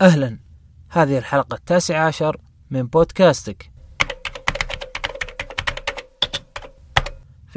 [0.00, 0.38] أهلا.
[0.88, 3.70] هذه الحلقة التاسعة عشر من بودكاستك.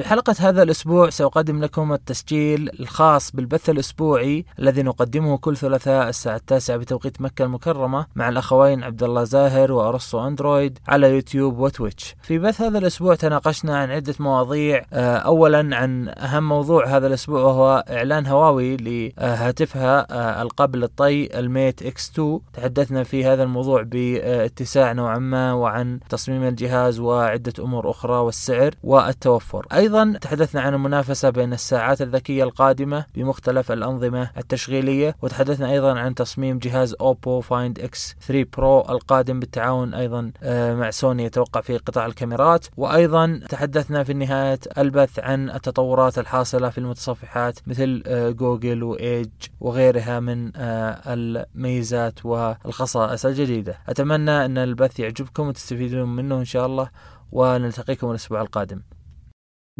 [0.02, 6.36] في حلقة هذا الأسبوع سأقدم لكم التسجيل الخاص بالبث الأسبوعي الذي نقدمه كل ثلاثاء الساعة
[6.36, 12.16] التاسعة بتوقيت مكة المكرمة مع الأخوين عبد الله زاهر وأرسطو أندرويد على يوتيوب وتويتش.
[12.22, 17.42] في بث هذا الأسبوع تناقشنا عن عدة مواضيع آه، أولا عن أهم موضوع هذا الأسبوع
[17.42, 23.82] وهو إعلان هواوي لهاتفها آه، القابل للطي ال Mate X 2 تحدثنا في هذا الموضوع
[23.82, 29.68] باتساع نوعا ما وعن تصميم الجهاز وعدة أمور أخرى والسعر والتوفر.
[29.74, 29.91] أيضا
[30.22, 36.96] تحدثنا عن المنافسة بين الساعات الذكية القادمة بمختلف الأنظمة التشغيلية وتحدثنا أيضا عن تصميم جهاز
[37.02, 42.66] Oppo Find X 3 Pro القادم بالتعاون أيضا آه، مع سوني يتوقع في قطاع الكاميرات.
[42.78, 49.30] وأيضا تحدثنا في نهاية البث عن التطورات الحاصلة في المتصفحات مثل آه، جوجل وإيج
[49.60, 53.78] وغيرها من آه، الميزات والخصائص الجديدة.
[53.90, 56.90] أتمنى أن البث يعجبكم وتستفيدون منه إن شاء الله
[57.32, 58.82] ونلتقيكم الأسبوع القادم.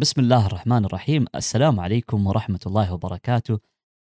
[0.02, 1.24] بسم الله الرحمن الرحيم.
[1.34, 3.58] السلام عليكم ورحمة الله وبركاته.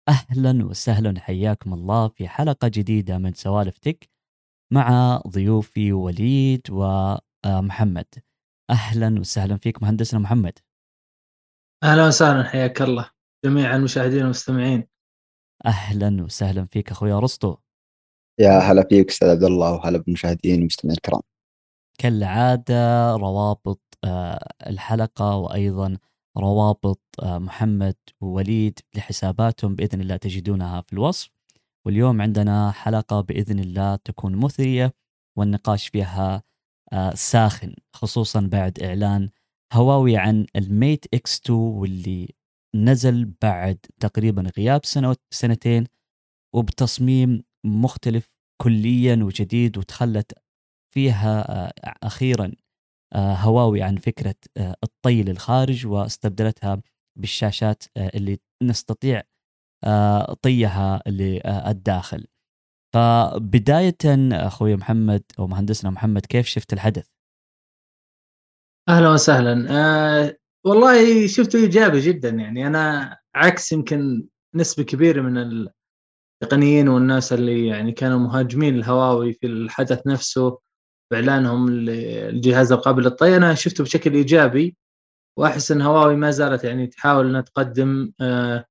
[0.09, 1.21] أهلا وسهلا.
[1.21, 4.09] حياكم الله في حلقة جديدة من سوالف تك
[4.73, 8.07] مع ضيوفي وليد ومحمد.
[8.71, 10.59] أهلا وسهلا فيك مهندسنا محمد.
[11.83, 12.45] أهلا وسهلا.
[12.45, 13.11] حياك الله.
[13.45, 14.87] جميع المشاهدين والمستمعين
[15.67, 17.57] أهلا وسهلا فيك أخوي أرسطو.
[18.41, 21.23] يا هلا فيك أستاذ عبد الله وهلا بالمشاهدين والمستمعين الكرام.
[21.99, 25.97] كالعادة روابط آه، الحلقة وأيضا
[26.39, 31.31] روابط آه، محمد ووليد لحساباتهم بإذن الله تجدونها في الوصف.
[31.87, 34.95] واليوم عندنا حلقة بإذن الله تكون مثرية
[35.39, 36.43] والنقاش فيها
[36.93, 39.31] آه، ساخن خصوصا بعد إعلان
[39.73, 42.35] هواوي عن ال Mate X 2 واللي
[42.75, 45.87] نزل بعد تقريبا غياب سنة سنتين
[46.55, 48.31] وبتصميم مختلف
[48.63, 50.33] كليا وجديد وتخلت
[50.95, 52.53] فيها أخيرا
[53.15, 56.83] آه، هواوي عن فكرة آه، الطي للخارج واستبدلتها
[57.19, 59.23] بالشاشات آه، اللي نستطيع
[60.43, 62.27] طيها للداخل.
[62.95, 63.97] فبداية
[64.33, 67.07] أخوي محمد أو مهندسنا محمد كيف شفت الحدث؟
[68.89, 69.67] أهلا وسهلا.
[69.71, 72.29] أه والله شفته إيجابي جدا.
[72.29, 75.69] يعني أنا عكس يمكن نسبة كبيرة من
[76.43, 80.59] التقنيين والناس اللي يعني كانوا مهاجمين الهواوي في الحدث نفسه.
[81.11, 83.37] بإعلانهم الجهاز القابل للطي.
[83.37, 84.77] أنا شفته بشكل إيجابي
[85.39, 88.65] وأحس إن هواوي ما زالت يعني تحاول إنها تقدم آه،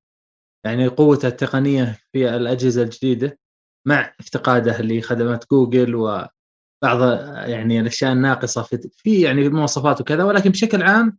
[0.66, 3.40] يعني قوتها التقنية في الأجهزة الجديدة
[3.88, 7.02] مع افتقاده لخدمات جوجل وبعض
[7.50, 10.24] يعني الأشياء الناقصة في في يعني مواصفات وكذا.
[10.24, 11.18] ولكن بشكل عام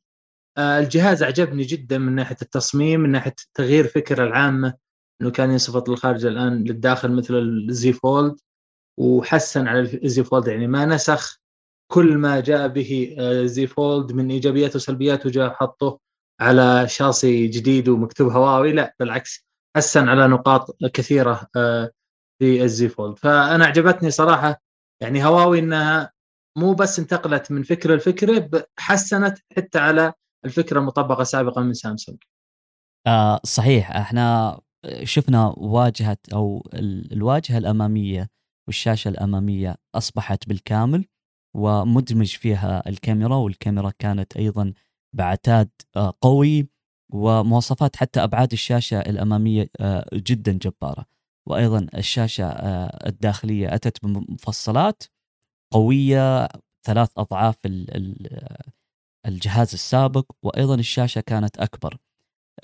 [0.58, 4.74] آه، الجهاز أعجبني جدا من ناحية التصميم من ناحية تغيير الفكرة العامة
[5.22, 8.36] إنه كان ينصفط للخارج الآن للداخل مثل ال Z Fold
[8.98, 11.40] وحسن على ال Z Fold يعني ما نسخ
[11.92, 16.00] كل ما جاء به Z Fold من ايجابيات وسلبيات وجاء حطه
[16.40, 18.72] على شاصي جديد ومكتوب هواوي.
[18.72, 19.44] لا بالعكس
[19.76, 21.90] حسن على نقاط كثيرة آه،
[22.38, 24.62] في ال Z Fold فأنا أعجبتني صراحة
[25.02, 26.12] يعني هواوي إنها
[26.58, 30.12] مو بس انتقلت من فكرة لفكرة حسنت حتى على
[30.44, 32.18] الفكرة المطبقة سابقا من سامسونج.
[33.06, 33.90] آه صحيح.
[33.90, 34.60] إحنا
[35.02, 36.68] شفنا واجهة أو
[37.12, 38.28] الواجهة الأمامية
[38.66, 41.04] والشاشة الأمامية أصبحت بالكامل
[41.54, 44.72] ومدمج فيها الكاميرا والكاميرا كانت أيضا
[45.14, 46.68] بعتاد آه، قوي
[47.12, 51.06] ومواصفات حتى أبعاد الشاشة الأمامية آه، جدا جبارة.
[51.46, 55.02] وأيضا الشاشة آه، الداخلية أتت بمفصلات
[55.72, 56.48] قوية
[56.86, 57.56] ثلاث أضعاف
[59.26, 61.98] الجهاز السابق وأيضا الشاشة كانت أكبر.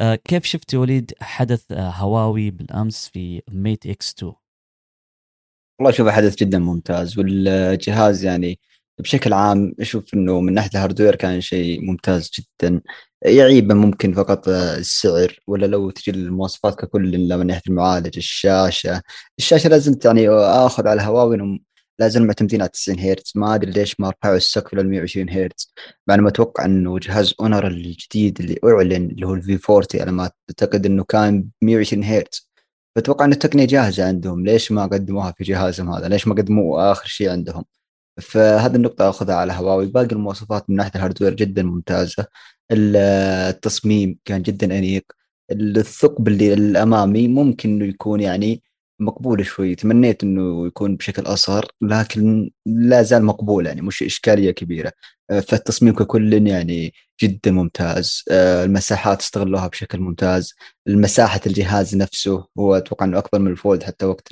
[0.00, 4.32] كيف شفت وليد حدث هواوي بالأمس في Mate X2
[5.80, 8.60] والله اشوفه حدث جدا ممتاز والجهاز يعني
[8.98, 12.80] بشكل عام أشوف إنه من ناحية ال hardware كان شيء ممتاز جدا.
[13.24, 19.02] يعيبه ممكن فقط السعر ولا لو تجي المواصفات ككل من ناحية المعالج الشاشة.
[19.38, 21.60] الشاشة لازم يعني آخذ على هواوي انهم
[21.98, 23.32] لازم معتمدين على 90 هرتز.
[23.36, 25.72] ما أدري ليش ما رفعوا السقف لل 120 هرتز.
[26.08, 30.30] مع إنه أتوقع إنه جهاز Honor الجديد اللي أعلن اللي هو ال V40 على ما
[30.50, 32.49] أعتقد إنه كان 120 هرتز.
[32.96, 37.06] فاتوقع إن التقنية جاهزة عندهم؟ ليش ما قدموها في جهازهم هذا؟ ليش ما قدموا آخر
[37.06, 37.64] شيء عندهم؟
[38.20, 39.86] فهذه النقطة أخذها على هواوي.
[39.86, 42.26] باقي المواصفات من ناحية ال hardware جدا ممتازة.
[42.72, 45.04] التصميم كان جدا أنيق.
[45.50, 48.62] الثقب اللي الأمامي ممكن إنه يكون يعني
[49.00, 49.74] مقبول شوي.
[49.74, 54.92] تمنيت إنه يكون بشكل أصغر لكن لا زال مقبول يعني مش إشكالية كبيرة.
[55.30, 58.24] آه، فالتصميم ككل يعني جدا ممتاز.
[58.30, 60.54] آه، المساحات استغلوها بشكل ممتاز.
[60.88, 64.28] المساحة الجهاز نفسه هو أتوقع إنه أكبر من ال Fold حتى وقت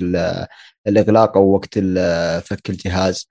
[0.87, 1.79] الإغلاق أو وقت
[2.47, 3.29] فك الجهاز.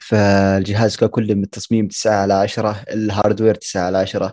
[0.00, 4.32] فالجهاز ككل من التصميم 9 على 10 ال hardware 9 على 10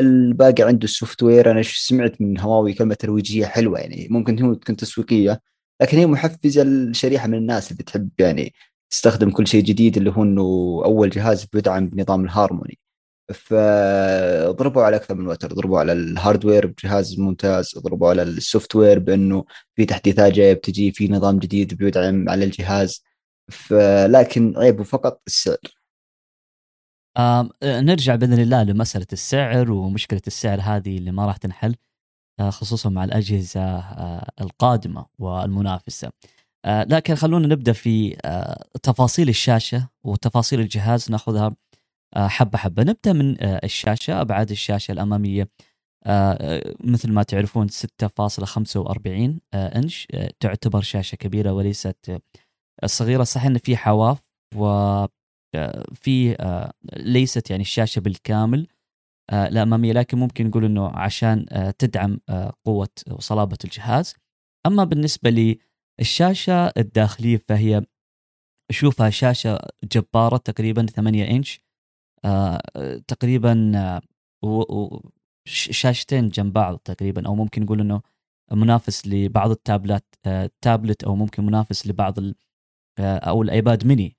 [0.00, 1.50] الباقي عنده ال software.
[1.50, 5.40] أنا سمعت من هواوي كلمة ترويجية حلوة يعني ممكن تكون تسويقية.
[5.82, 8.54] لكن هي محفزة لشريحة من الناس اللي تحب يعني
[8.90, 10.42] تستخدم كل شيء جديد اللي هو إنه
[10.84, 12.78] أول جهاز بيدعم بنظام الهارموني.
[13.34, 18.98] فضربوا على أكثر من وتر ضربوا على ال hardware بجهاز ممتاز ضربوا على ال software
[18.98, 19.44] بإنه
[19.76, 23.04] في تحديثات جاية بتجي في نظام جديد بيدعم على الجهاز.
[24.08, 25.56] لكن عيبه فقط السعر.
[27.16, 31.76] آه نرجع بإذن الله لمسألة السعر ومشكلة السعر هذه اللي ما راح تنحل.
[32.42, 36.10] خصوصا مع الأجهزة آه القادمة والمنافسة.
[36.64, 41.10] آه لكن خلونا نبدأ في آه تفاصيل الشاشة وتفاصيل الجهاز.
[41.10, 41.56] ناخذها
[42.16, 42.82] آه حبة حبة.
[42.82, 45.48] نبدأ من آه الشاشة أبعاد الشاشة الأمامية.
[46.06, 51.96] آه مثل ما تعرفون 6.45 آه إنش آه تعتبر شاشة كبيرة وليست
[52.82, 53.24] آه صغيرة.
[53.24, 54.18] صحيح إن في حواف
[54.56, 54.66] و
[55.94, 58.60] في آه، ليست يعني الشاشة بالكامل.
[58.60, 58.73] آه،
[59.32, 62.20] الاماميه لكن ممكن نقول إنه عشان آه، تدعم
[62.64, 64.14] قوة وصلابة الجهاز.
[64.66, 65.58] أما بالنسبة
[66.00, 67.82] للشاشه الداخلية فهي
[68.70, 69.58] أشوفها شاشة
[69.92, 71.60] جبارة تقريبا 8 إنش
[73.08, 73.72] تقريبا
[75.48, 78.02] شاشتين جنب بعض تقريبا أو ممكن نقول إنه
[78.52, 80.04] منافس لبعض ال tablet
[80.60, 82.18] tablet أو ممكن منافس لبعض
[83.00, 84.16] أو ال iPad mini.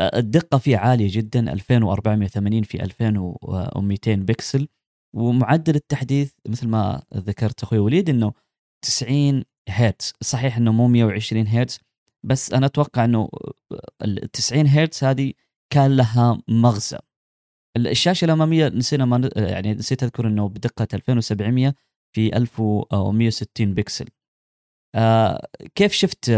[0.00, 4.68] الدقة فيه عالية جدا 2480 في 2200 بكسل.
[5.16, 8.32] ومعدل التحديث مثل ما ذكرت أخوي وليد إنه
[8.82, 10.12] 90 هرتز.
[10.22, 11.78] صحيح إنه مو 120 هرتز
[12.24, 13.28] بس أنا أتوقع إنه
[14.02, 15.32] ال 90 هرتز هذه
[15.70, 16.98] كان لها مغزى.
[17.76, 21.74] الشاشة الأمامية نسينا ما يعني نسيت أذكر إنه بدقة 2700
[22.14, 24.06] في 1160 بكسل.
[24.94, 26.30] آه كيف شفت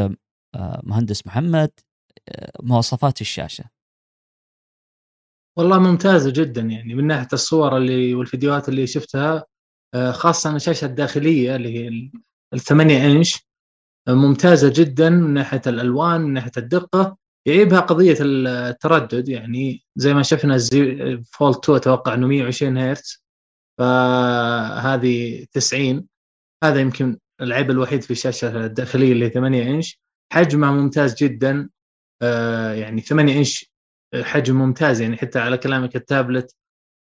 [0.54, 1.70] آه مهندس محمد؟
[2.62, 3.64] مواصفات الشاشة.
[5.58, 9.44] والله ممتازة جدا يعني من ناحية الصور اللي والفيديوهات اللي شفتها
[9.94, 12.10] آه، خاصة الشاشة الداخلية اللي هي
[12.54, 13.46] الثمانية إنش
[14.08, 20.22] آه، ممتازة جدا من ناحية الألوان من ناحية الدقة يعيبها قضية التردد يعني زي ما
[20.22, 20.58] شفنا
[21.32, 23.24] فولد 2 أتوقع إنه 120 هرتز
[23.78, 26.06] فهذه 90
[26.64, 30.00] هذا يمكن العيب الوحيد في الشاشة الداخلية اللي 8 إنش.
[30.32, 31.68] حجمها ممتاز جدا
[32.74, 33.70] يعني 8 إنش
[34.22, 36.56] حجم ممتاز يعني حتى على كلامك التابلت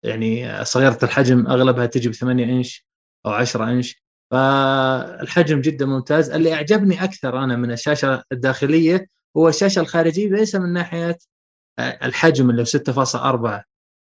[0.04, 2.86] يعني صغيرة الحجم أغلبها تجي ب 8 إنش
[3.26, 6.30] أو 10 إنش فالحجم جدا ممتاز.
[6.30, 11.18] اللي أعجبني أكثر أنا من الشاشة الداخلية هو الشاشة الخارجية ليس من ناحية
[11.80, 13.64] آه، الحجم اللي هو 6.4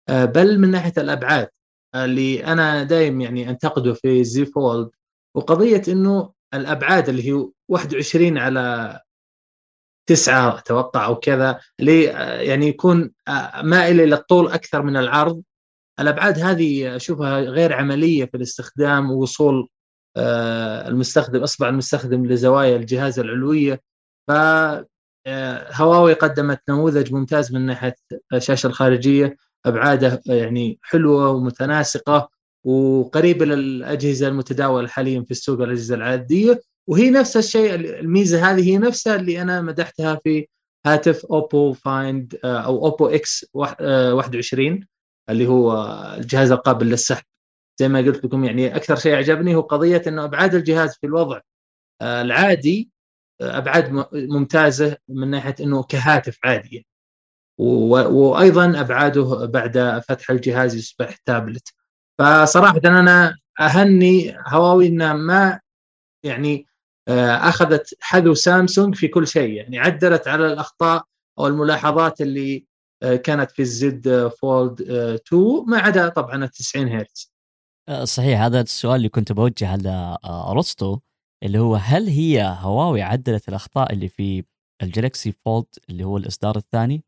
[0.09, 1.49] آه، بل من ناحية الأبعاد
[1.95, 4.89] اللي أنا دايم يعني أنتقده في زي فولد.
[5.35, 8.99] وقضية إنه الأبعاد اللي هي 21 على
[10.07, 13.11] تسعة أتوقع أو كذا لي يعني يكون
[13.63, 15.43] مائل إلى الطول أكثر من العرض.
[15.99, 19.67] الأبعاد هذه أشوفها غير عملية في الاستخدام ووصول
[20.17, 23.81] آه، المستخدم إصبع المستخدم لزوايا الجهاز العلوية.
[24.27, 24.31] ف
[25.27, 27.95] آه، هواوي قدمت نموذج ممتاز من ناحية
[28.33, 29.37] الشاشة الخارجية.
[29.65, 32.29] أبعاده يعني حلوة ومتناسقة
[32.63, 36.61] وقريبة للأجهزة المتداولة حاليا في السوق الأجهزة العادية.
[36.89, 40.47] وهي نفس الشيء الميزة هذه هي نفسها اللي أنا مدحتها في
[40.85, 44.87] هاتف OPPO Find أو OPPO X 21
[45.29, 45.73] اللي هو
[46.17, 47.23] الجهاز القابل للسحب.
[47.79, 51.41] زي ما قلت لكم يعني أكثر شيء اعجبني هو قضية إنه أبعاد الجهاز في الوضع
[52.01, 52.91] آه، العادي
[53.41, 56.87] آه، أبعاد ممتازة من ناحية إنه كهاتف عادي
[57.59, 61.73] وأيضا أبعاده بعد فتح الجهاز يصبح تابلت.
[62.19, 65.59] فصراحة أنا أهني هواوي انها ما
[66.23, 66.76] يعني آه،
[67.09, 69.51] أخذت حذو سامسونج في كل شيء.
[69.51, 71.03] يعني عدلت على الأخطاء
[71.39, 72.67] أو الملاحظات اللي
[73.03, 77.31] آه، كانت في الزد فولد 2 ما عدا طبعا ال 90 هرتز.
[77.89, 80.99] آه، صحيح هذا السؤال اللي كنت بوجهه لأرسطو
[81.43, 84.43] اللي هو هل هي هواوي عدلت الأخطاء اللي في
[84.83, 87.03] ال Galaxy Fold اللي هو الإصدار الثاني؟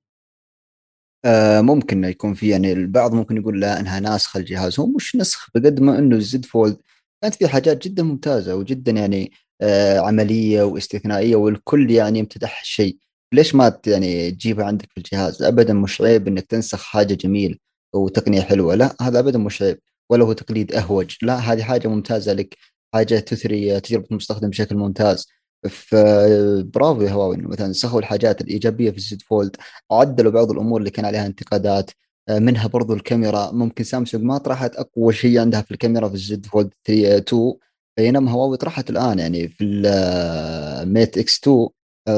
[1.26, 5.50] آه ممكن يكون في يعني البعض ممكن يقول لا إنها ناسخة الجهاز هو مش نسخ
[5.56, 6.82] بقد ما إنه ال Z Fold
[7.24, 9.49] كانت في حاجات جدا ممتازة وجدا يعني آه،
[9.98, 12.98] عملية واستثنائية والكل يعني امتدح الشيء.
[13.34, 17.60] ليش ما يعني تجيبها عندك في الجهاز؟ ابدا مش عيب إنك تنسخ حاجة جميل
[17.94, 19.80] وتقنية حلوة لا هذا ابدا مش عيب.
[20.10, 22.58] ولا هو تقليد أهوج لا هذه حاجة ممتازة لك
[22.94, 25.28] حاجة تثري تجربة المستخدم بشكل ممتاز.
[25.70, 29.56] فبرافو يا هواوي مثلا نسخوا الحاجات الإيجابية في ال Z Fold
[29.92, 31.92] عدلوا بعض الأمور اللي كان عليها انتقادات
[32.30, 33.52] آه، منها برضو الكاميرا.
[33.52, 37.54] ممكن سامسونج ما طرحت أقوى شيء عندها في الكاميرا في ال Z Fold 3 2
[38.00, 41.68] بينما هواوي طرحت الآن يعني في ال Mate X2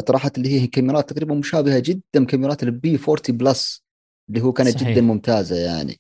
[0.02, 3.84] طرحت اللي هي كاميرات تقريبا مشابهة جدا كاميرات ال P40 Plus
[4.30, 4.90] اللي هو كانت صحيح.
[4.90, 6.00] جدا ممتازة يعني.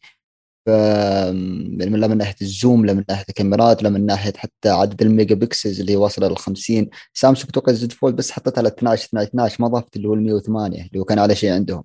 [0.65, 4.69] ف يعني لا من ناحية ال zoom لا من ناحية الكاميرات لا من ناحية حتى
[4.69, 9.09] عدد ال megapixels اللي واصلة ل 50 سامسونج أتوقع Z Fold بس حطتها على 12
[9.21, 11.83] 12 ما ضافت اللي هو ال 108 اللي هو كان أعلى شيء عندهم.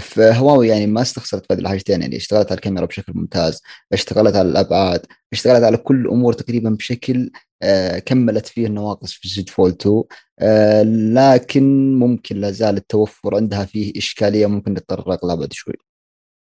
[0.00, 3.62] فهواوي يعني ما استخسرت في هذه الحاجتين يعني اشتغلت على الكاميرا بشكل ممتاز
[3.92, 7.30] اشتغلت على الأبعاد اشتغلت على كل الأمور تقريبا بشكل
[7.62, 10.02] آه كملت فيه النواقص في Z Fold 2
[10.38, 15.74] آه لكن ممكن لا زال التوفر عندها فيه إشكالية ممكن نتطرق لها بعد شوي.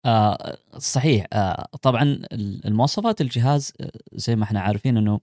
[0.07, 1.27] آه صحيح.
[1.33, 2.23] آه طبعا
[2.65, 5.21] المواصفات الجهاز آه، زي ما إحنا عارفين إنه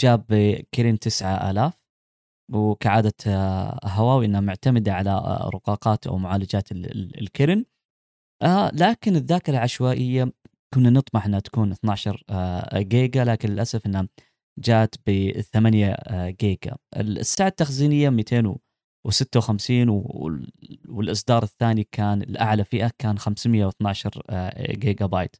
[0.00, 1.79] جاب ب Kirin 9000
[2.52, 7.64] وكعادة آه، هواوي إنها معتمدة على آه، رقاقات أو معالجات ال Kirin
[8.42, 10.32] آه لكن الذاكرة العشوائية
[10.74, 12.24] كنا نطمح إنها تكون 12
[12.74, 14.08] جيجا لكن للأسف إنها
[14.58, 15.96] جات ب 8
[16.40, 16.76] جيجا.
[16.96, 19.88] السعة التخزينية 256
[20.88, 24.22] والإصدار الثاني كان الأعلى فئة كان 512
[24.60, 25.36] جيجا بايت.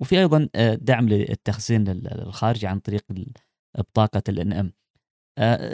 [0.00, 3.04] وفي أيضا دعم للتخزين الخارجي عن طريق
[3.78, 4.72] بطاقة ال NM.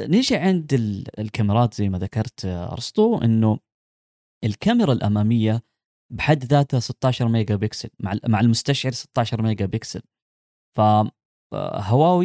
[0.09, 0.75] نيجي عند
[1.19, 3.59] الكاميرات زي ما ذكرت آه، أرسطو إنه
[4.45, 5.63] الكاميرا الأمامية
[6.13, 10.03] بحد ذاتها 16 ميجا بكسل مع مع المستشعر 16 ميجا بكسل
[10.77, 10.81] ف
[11.53, 12.23] آه،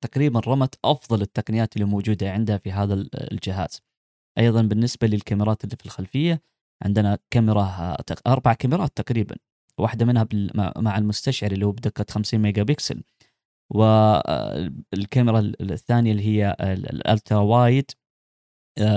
[0.00, 3.82] تقريبا رمت أفضل التقنيات اللي موجودة عندها في هذا الجهاز.
[4.38, 6.42] أيضا بالنسبة للكاميرات اللي في الخلفية
[6.84, 9.36] عندنا كاميرا آه، أربع كاميرات تقريبا
[9.78, 10.28] واحدة منها
[10.76, 13.02] مع المستشعر اللي هو بدقة 50 ميجا بكسل
[13.70, 17.90] والكاميرا الثانية اللي هي ال ultra wide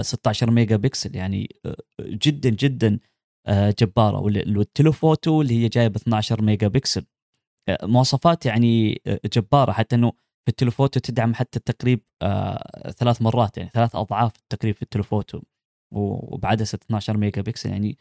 [0.02, 3.00] 16 ميجا بكسل يعني آه، جدا جدا
[3.48, 4.20] آه، جبارة.
[4.20, 7.06] وال telephoto اللي هي جايبة 12 ميجا بكسل
[7.70, 9.02] آه، مواصفات يعني
[9.36, 9.72] جبارة.
[9.72, 10.12] حتى إنه
[10.46, 12.04] في ال telephoto تدعم حتى التقريب
[12.98, 15.42] ثلاث مرات يعني ثلاث أضعاف التقريب في ال telephoto
[15.94, 17.98] وبعدسه 12 ميجا بكسل يعني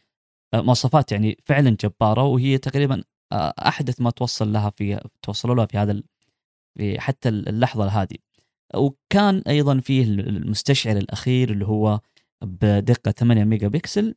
[0.55, 2.23] مواصفات يعني فعلا جبارة.
[2.23, 6.01] وهي تقريبا أحدث ما توصل لها في توصلوا لها في هذا
[6.77, 8.17] في حتى اللحظة هذه.
[8.75, 11.99] وكان أيضا فيه المستشعر الأخير اللي هو
[12.43, 14.15] بدقة 8 ميجا بكسل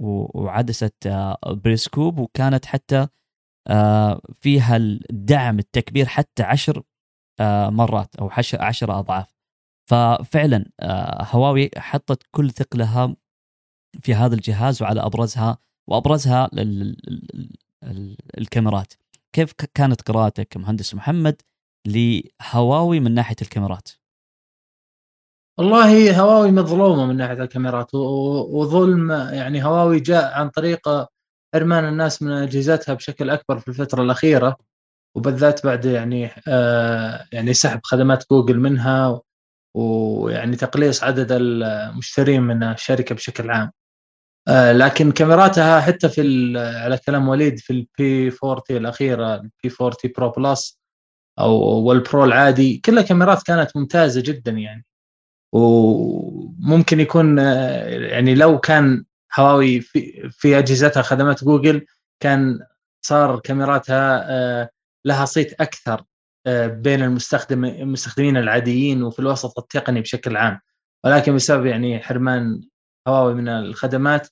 [0.00, 3.08] وعدسة آه، بريسكوب وكانت حتى
[3.68, 6.84] آه، فيها الدعم التكبير حتى 10
[7.40, 9.32] آه، مرات أو 10 أضعاف.
[9.90, 10.70] ففعلا
[11.22, 13.16] هواوي حطت كل ثقلها
[14.02, 15.58] في هذا الجهاز وعلى أبرزها
[15.88, 16.50] وأبرزها
[18.38, 18.92] الكاميرات.
[19.32, 21.42] كيف كانت قراءتك مهندس محمد؟
[21.86, 23.88] لهواوي من ناحية الكاميرات؟
[25.58, 31.06] والله هواوي مظلومة من ناحية الكاميرات وظلم يعني هواوي جاء عن طريق
[31.54, 34.56] حرمان الناس من أجهزتها بشكل أكبر في الفترة الأخيرة
[35.16, 39.20] وبالذات بعد يعني آه يعني سحب خدمات جوجل منها
[39.76, 43.72] ويعني تقليص عدد المشترين من الشركة بشكل عام.
[44.48, 46.22] آه لكن كاميراتها حتى في
[46.58, 50.81] على كلام وليد في ال P 40 الأخيرة ال P 40 Pro Plus
[51.38, 54.84] أو وال Pro العادي كلها كاميرات كانت ممتازة جدا يعني.
[55.52, 59.04] وممكن يكون يعني لو كان
[59.38, 61.86] هواوي في, في أجهزتها خدمات جوجل
[62.20, 62.60] كان
[63.04, 64.70] صار كاميراتها آه،
[65.04, 66.04] لها صيت أكثر
[66.46, 70.60] آه، بين المستخدم المستخدمين العاديين وفي الوسط التقني بشكل عام.
[71.04, 72.62] ولكن بسبب يعني حرمان
[73.08, 74.28] هواوي من الخدمات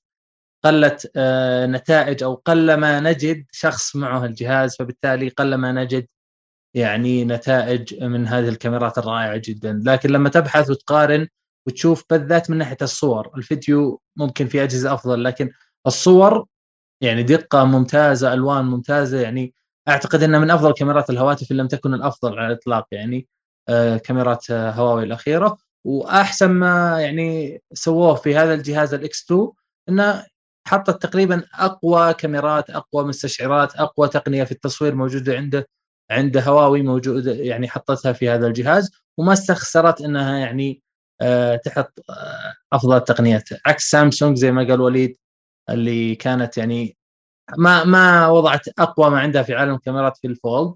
[0.65, 6.07] قلت آه، نتائج أو قل ما نجد شخص معه الجهاز فبالتالي قل ما نجد
[6.75, 9.83] يعني نتائج من هذه الكاميرات الرائعة جدا.
[9.87, 11.29] لكن لما تبحث وتقارن
[11.67, 15.51] وتشوف بالذات من ناحية الصور الفيديو ممكن في أجهزة أفضل لكن
[15.87, 16.47] الصور
[17.03, 19.55] يعني دقة ممتازة ألوان ممتازة يعني
[19.89, 23.29] أعتقد إنها من أفضل كاميرات الهواتف إن لم تكن الأفضل على الإطلاق يعني
[23.69, 25.59] آه كاميرات آه هواوي الأخيرة.
[25.85, 29.51] وأحسن ما يعني سووه في هذا الجهاز الاكس 2
[29.89, 30.27] إنه
[30.67, 35.69] حطت تقريبا أقوى كاميرات أقوى مستشعرات أقوى تقنية في التصوير موجودة عنده.
[36.11, 40.83] عند هواوي موجوده يعني حطتها في هذا الجهاز وما استخسرت إنها يعني
[41.21, 45.19] آه، تحط آه، أفضل التقنيات عكس سامسونج زي ما قال وليد
[45.71, 46.97] اللي كانت يعني
[47.59, 50.75] ما ما وضعت أقوى ما عندها في عالم الكاميرات في الفولد.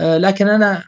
[0.00, 0.84] آه، لكن أنا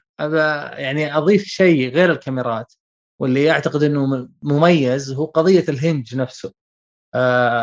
[0.78, 2.74] يعني أضيف شيء غير الكاميرات
[3.20, 6.52] واللي أعتقد إنه مميز هو قضية الهنج نفسه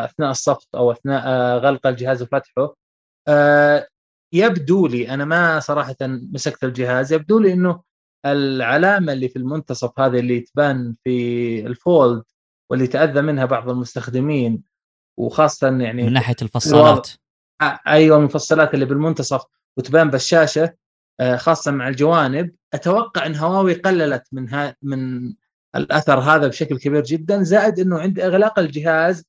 [0.04, 1.28] أثناء الصفط أو أثناء
[1.58, 2.74] غلق الجهاز وفتحه.
[4.34, 7.82] يبدو لي أنا ما صراحة مسكت الجهاز يبدو لي إنه
[8.26, 12.22] العلامة اللي في المنتصف هذه اللي تبان في الفولد
[12.70, 14.62] واللي تأذى منها بعض المستخدمين
[15.18, 17.10] وخاصة يعني من ناحية الفصالات
[17.86, 19.44] أيوه المفصلات اللي بالمنتصف
[19.76, 20.74] وتبان بالشاشه
[21.36, 22.54] خاصة مع الجوانب.
[22.74, 25.32] أتوقع إن هواوي قللت من ها من
[25.76, 29.24] الأثر هذا بشكل كبير جدا زائد إنه عند إغلاق الجهاز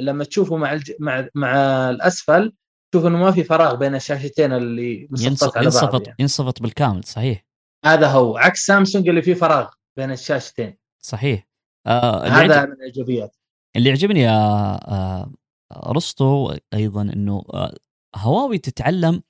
[0.00, 0.92] لما تشوفه مع الج...
[1.00, 1.56] مع مع
[1.90, 2.52] الأسفل
[2.92, 6.16] تشوف إنه ما في فراغ بين الشاشتين اللي ينصفط على بعض ينصفط يعني.
[6.18, 7.46] ينصفط بالكامل صحيح.
[7.84, 8.36] هذا هو.
[8.36, 10.76] عكس سامسونج اللي فيه فراغ بين الشاشتين.
[11.04, 11.48] صحيح.
[11.86, 12.68] آه هذا عجب...
[12.68, 13.36] من الإيجابيات.
[13.76, 14.38] اللي يعجبني يا
[14.92, 15.32] آه
[15.86, 17.74] رستو أيضا إنه آه
[18.16, 19.22] هواوي تتعلم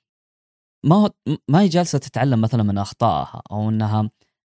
[0.85, 1.11] ما هو
[1.47, 4.09] ما هي جالسة تتعلم مثلا من أخطائها أو إنها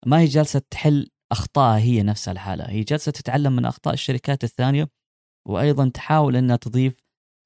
[0.07, 4.89] ما هي جالسة تحل أخطائها هي نفسها الحالة هي جالسة تتعلم من أخطاء الشركات الثانية
[5.49, 6.95] وأيضا تحاول إنها تضيف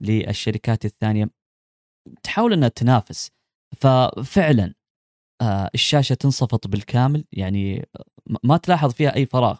[0.01, 1.31] للشركات الثانية
[2.23, 3.31] تحاول إنها تنافس.
[3.77, 4.75] ففعلا
[5.41, 7.89] آه، الشاشة تنصفط بالكامل يعني
[8.45, 9.59] ما تلاحظ فيها أي فراغ.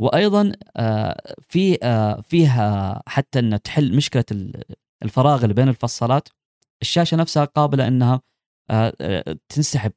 [0.00, 4.24] وأيضا آه، في آه، فيها حتى إنها تحل مشكلة
[5.02, 6.28] الفراغ اللي بين الفصلات.
[6.82, 8.20] الشاشة نفسها قابلة إنها
[9.48, 9.92] تنسحب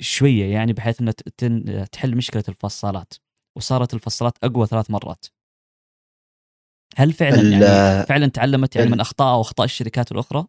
[0.00, 3.14] شوية يعني بحيث إنها تحل مشكلة الفصالات
[3.56, 5.26] وصارت المفصلات أقوى ثلاث مرات.
[6.96, 10.46] هل فعلا يعني فعلا تعلمت يعني من أخطاء أو أخطاء الشركات الأخرى؟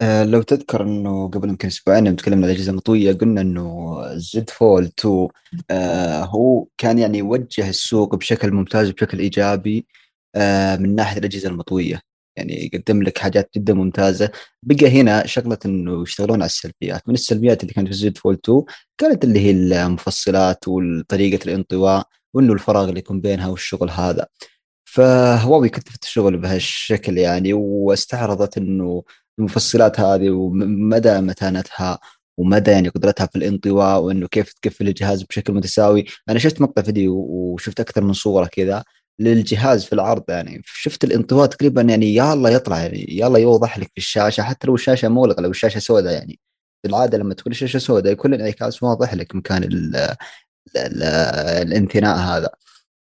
[0.00, 4.50] آه، لو تذكر إنه قبل يمكن أسبوعين تكلمنا عن الأجهزة المطويه قلنا إنه ال Z
[4.50, 5.28] Fold 2
[5.70, 9.86] آه هو كان يعني يوجه السوق بشكل ممتاز وبشكل إيجابي
[10.34, 12.00] آه من ناحية الأجهزة المطويه
[12.36, 14.30] يعني يقدم لك حاجات جدا ممتازة.
[14.62, 17.08] بقى هنا شغلة إنه يشتغلون على السلبيات.
[17.08, 18.62] من السلبيات اللي كانت في ال Z Fold 2
[18.98, 24.26] كانت اللي هي المفصلات وطريقة الانطواء وإنه الفراغ اللي يكون بينها والشغل هذا.
[24.84, 29.02] فهواوي كتفت الشغل بهالشكل يعني واستعرضت إنه
[29.38, 31.98] المفصلات هذه ومدى متانتها
[32.38, 36.04] ومدى يعني قدرتها في الانطواء وإنه كيف تقفل الجهاز بشكل متساوي.
[36.28, 38.84] أنا شفت مقطع فيديو وشفت أكثر من صورة كذا
[39.18, 40.62] للجهاز في العرض يعني.
[40.64, 44.66] شفت الانطواء تقريبا يعني يا الله يطلع يعني يا الله يوضح لك في الشاشة حتى
[44.66, 46.38] لو الشاشة مغلقة لو الشاشة سوداء يعني.
[46.84, 49.68] بالعاده لما تكون الشاشة سوداء يكون الانعكاس واضح لك مكان
[50.76, 52.48] الانثناء هذا.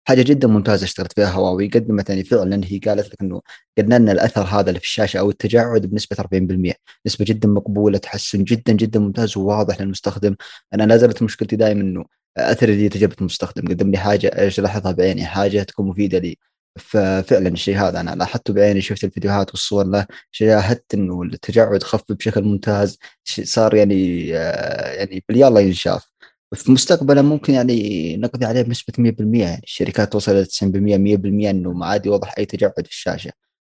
[0.08, 1.68] حاجة جدا ممتازة اشتغلت فيها هواوي.
[1.68, 3.42] قدمت يعني فعلا هي قالت لك إنه
[3.78, 6.74] قلنا لنا الأثر هذا اللي في الشاشة أو التجعد بنسبة 40%
[7.06, 10.36] نسبة جدا مقبولة تحسن جدا جدا ممتاز وواضح للمستخدم.
[10.74, 12.06] أنا لا زالت مشكلتي دائما إنه
[12.38, 13.68] اثر لي تجربه المستخدم.
[13.68, 16.38] قدم لي حاجة إيش الاحظها بعيني؟ حاجة تكون مفيدة لي.
[16.80, 22.44] ففعلا الشيء هذا أنا لاحظته بعيني شفت الفيديوهات والصور له شاهدت إنه التجعد خف بشكل
[22.44, 23.00] ممتاز.
[23.26, 26.13] صار يعني آه، يعني باليالله ينشاف.
[26.54, 31.86] في مستقبلا ممكن يعني نقضي عليه بنسبة 100% يعني الشركات وصلت 90% 100% إنه ما
[31.86, 33.32] عاد يوضح أي تجعد في الشاشة.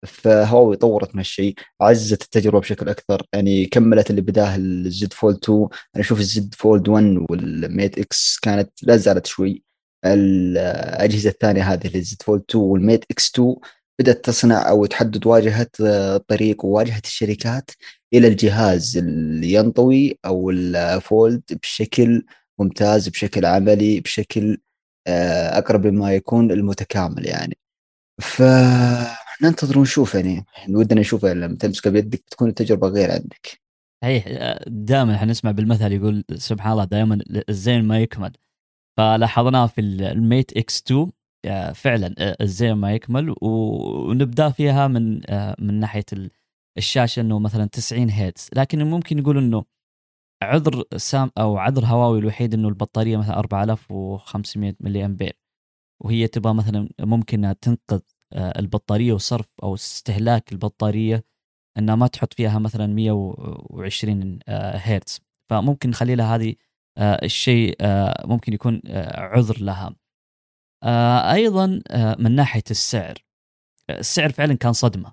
[0.07, 5.37] فهواوي طورت من الشيء عززت التجربة بشكل أكثر يعني كملت اللي بداه ال Z Fold
[5.45, 5.69] 2 أنا
[6.05, 9.63] أشوف ال Z Fold 1 وال Mate X كانت لا زالت شوي.
[10.05, 13.57] الأجهزة الثانية هذه اللي ال Z Fold 2 وال Mate X 2
[13.99, 17.71] بدأت تصنع أو تحدد واجهة الطريق وواجهة الشركات
[18.15, 22.23] إلى الجهاز اللي ينطوي أو الفولد بشكل
[22.59, 24.59] ممتاز بشكل عملي بشكل
[25.07, 27.59] آه، أقرب مما يكون المتكامل يعني.
[28.23, 30.47] فننتظر ونشوف يعني.
[30.71, 33.61] ودنا نشوف لما تمسكه بيدك بتكون التجربة غير عندك.
[34.03, 34.25] صحيح
[34.67, 38.33] دائما حنسمع بالمثل يقول سبحان الله دائما الزين ما يكمل.
[38.97, 41.13] فلاحظناه في الميت إكس 2
[41.45, 43.35] آه، فعلا آه، الزين ما يكمل.
[43.43, 45.21] ونبدأ فيها من
[45.59, 46.05] من ناحية
[46.79, 49.65] الشاشة إنه مثلا 90 هيرتز لكن ممكن نقول إنه
[50.47, 55.39] عذر سام أو عذر هواوي الوحيد إنه البطارية مثلا 4500 ملي أمبير.
[56.05, 58.01] وهي تبغى مثلا ممكن إنها تنقذ
[58.33, 61.25] آه، البطارية وصرف أو استهلاك البطارية
[61.79, 65.21] إنها ما تحط فيها مثلا 120 آه، هرتز.
[65.51, 66.55] فممكن نخلي لها هذه
[66.99, 67.77] آه، الشيء
[68.25, 68.83] ممكن يكون
[69.15, 69.97] عذر لها.
[71.33, 71.67] أيضا
[72.19, 73.15] من ناحية السعر.
[73.91, 75.13] السعر فعلا كان صدمة.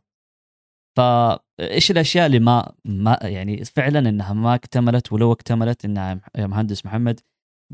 [0.97, 6.85] فايش الأشياء اللي ما ما يعني فعلا إنها ما اكتملت ولو اكتملت إنها يا مهندس
[6.85, 7.19] محمد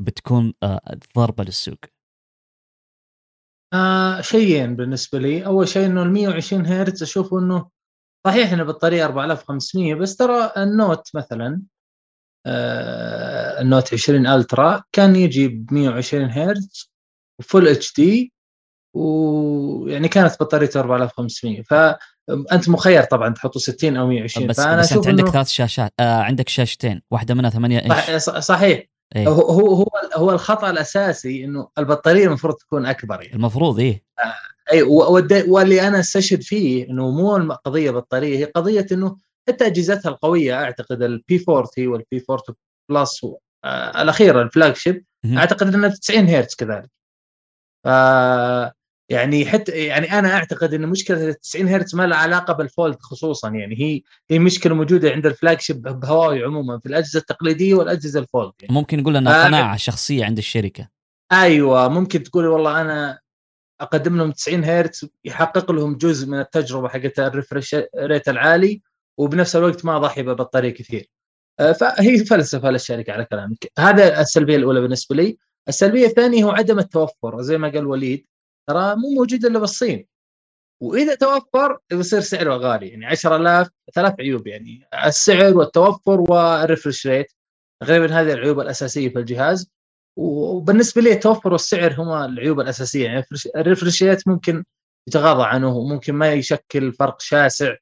[0.00, 0.80] بتكون آه،
[1.16, 1.78] ضربه للسوق؟
[3.74, 7.70] آه شيئين بالنسبة لي، أول شيء إنه ال 120 هرتز أشوف إنه
[8.26, 11.62] صحيح إنه بطارية 4500 بس ترى النوت مثلا
[12.46, 16.90] آه النوت 20 ألترا كان يجي ب 120 هرتز
[17.40, 18.32] وفول اتش دي
[18.94, 25.08] ويعني كانت بطاريته 4500 فانت مخير طبعا تحطه 60 أو 120 بس فأنا بس أنت
[25.08, 28.22] عندك ثلاث شاشات آه عندك شاشتين واحدة منها 8 إنش.
[28.22, 28.90] صحيح.
[29.16, 33.34] إيه؟ هو هو هو الخطأ الأساسي إنه البطارية المفروض تكون أكبر يعني.
[33.34, 34.04] المفروض إيه.
[34.18, 34.34] آه
[34.72, 34.82] أي
[35.48, 39.16] واللي أنا أستشهد فيه إنه مو قضية بطارية هي قضية إنه
[39.48, 42.56] حتى اجهزتها القوية أعتقد ال P 40 وال P 40
[42.90, 43.26] Plus
[43.64, 45.04] آه الأخيرة ال flagship.
[45.26, 46.90] أعتقد إنها 90 هرتز كذلك.
[47.84, 47.88] ف
[49.10, 52.96] يعني حتى يعني أنا أعتقد إن مشكلة ال 90 هرتز ما لها علاقة بال Fold
[53.00, 58.20] خصوصا يعني هي هي مشكلة موجودة عند ال flagship بهواوي عموما في الأجهزة التقليدية والأجهزة
[58.20, 58.74] ال Fold يعني.
[58.74, 60.88] ممكن نقول انها آه، قناعة شخصية عند الشركة.
[61.32, 63.18] أيوه ممكن تقول والله أنا
[63.80, 68.82] أقدم لهم 90 هرتز يحقق لهم جزء من التجربة حقت ال refresh rate العالي
[69.18, 71.10] وبنفس الوقت ما اضحي ببطارية كثير.
[71.60, 73.72] آه، فهي فلسفة للشركة على كلامك.
[73.78, 75.38] هذا السلبية الأولى بالنسبة لي.
[75.68, 77.42] السلبية الثانية هو عدم التوفر.
[77.42, 78.29] زي ما قال وليد
[78.70, 80.06] ترى مو موجود إلا بالصين.
[80.82, 87.32] وإذا توفر بيصير سعره غالي يعني 10000 ثلاث عيوب يعني السعر والتوفر وال refresh rate
[87.84, 89.70] غالبا هذه العيوب الأساسية في الجهاز.
[90.18, 93.24] وبالنسبة لي التوفر والسعر هما العيوب الأساسية يعني
[93.56, 94.64] ال refresh rate ممكن
[95.08, 97.76] يتغاضى عنه وممكن ما يشكل فرق شاسع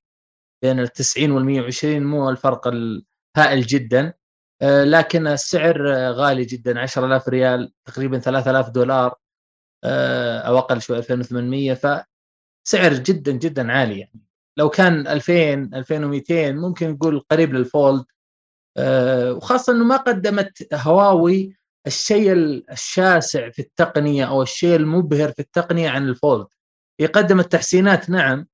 [0.62, 4.14] بين ال 90 وال 120 مو الفرق الهائل جدا.
[4.62, 9.14] آه، لكن السعر غالي جدا 10000 ريال تقريبا 3000 دولار.
[9.84, 14.20] أو أقل شوي 2800 فسعر جدا جدا عالي يعني.
[14.56, 18.04] لو كان 2000 2200 ممكن نقول قريب للفولد.
[18.76, 22.32] آه، وخاصة إنه ما قدمت هواوي الشيء
[22.72, 26.46] الشاسع في التقنية أو الشيء المبهر في التقنية عن ال Fold.
[27.00, 28.46] هي قدمت تحسينات نعم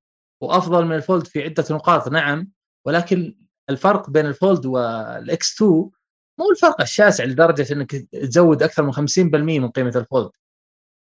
[0.43, 2.51] وأفضل من ال Fold في عدة نقاط نعم
[2.87, 3.37] ولكن
[3.71, 5.71] الفرق بين ال Fold وال X 2
[6.39, 8.99] مو الفرق الشاسع لدرجة إنك تزود أكثر من 50%
[9.61, 10.31] من قيمة ال Fold.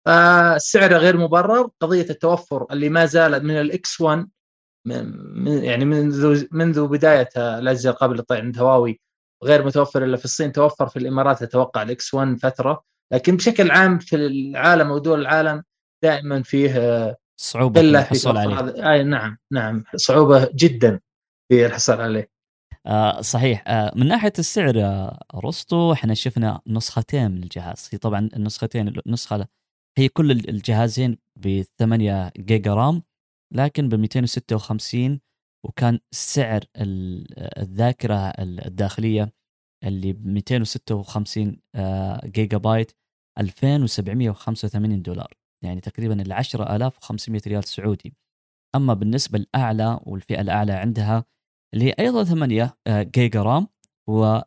[0.06, 1.68] فالسعر غير مبرر.
[1.80, 4.28] قضية التوفر اللي ما زال من ال X 1
[4.86, 9.00] من يعني منذ منذ بداية الاجهزه القابله للطي عند هواوي
[9.44, 10.52] غير متوفر إلا في الصين.
[10.52, 12.82] توفر في الإمارات أتوقع ال X 1 فترة.
[13.12, 15.62] لكن بشكل عام في العالم ودول العالم
[16.04, 18.90] دائما فيه صعوبة قلة في الحصول عليه.
[18.92, 19.84] أي نعم نعم.
[19.96, 21.00] صعوبة جدا
[21.48, 22.30] في الحصول عليه.
[22.86, 23.64] آه صحيح.
[23.66, 27.88] آه من ناحية السعر يا رستو إحنا شفنا نسختين من الجهاز.
[27.92, 29.46] هي طبعا النسختين النسخة
[30.00, 33.02] هي كل الجهازين ب 8 جيجا رام
[33.54, 35.20] لكن ب 256
[35.66, 39.32] وكان سعر ال- الذاكرة الداخلية
[39.84, 42.92] اللي ب 256 آه، جيجا بايت
[43.38, 45.34] 2785 دولار.
[45.64, 48.14] يعني تقريبا ال 10500 ريال سعودي.
[48.74, 51.24] أما بالنسبة الاعلى والفئة الأعلى عندها
[51.74, 53.68] اللي هي أيضا 8 آه، جيجا رام
[54.08, 54.40] و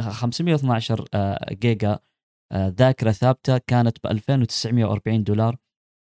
[0.00, 1.98] 512 آه، جيجا
[2.54, 5.56] ذاكرة ثابتة كانت ب 2940 دولار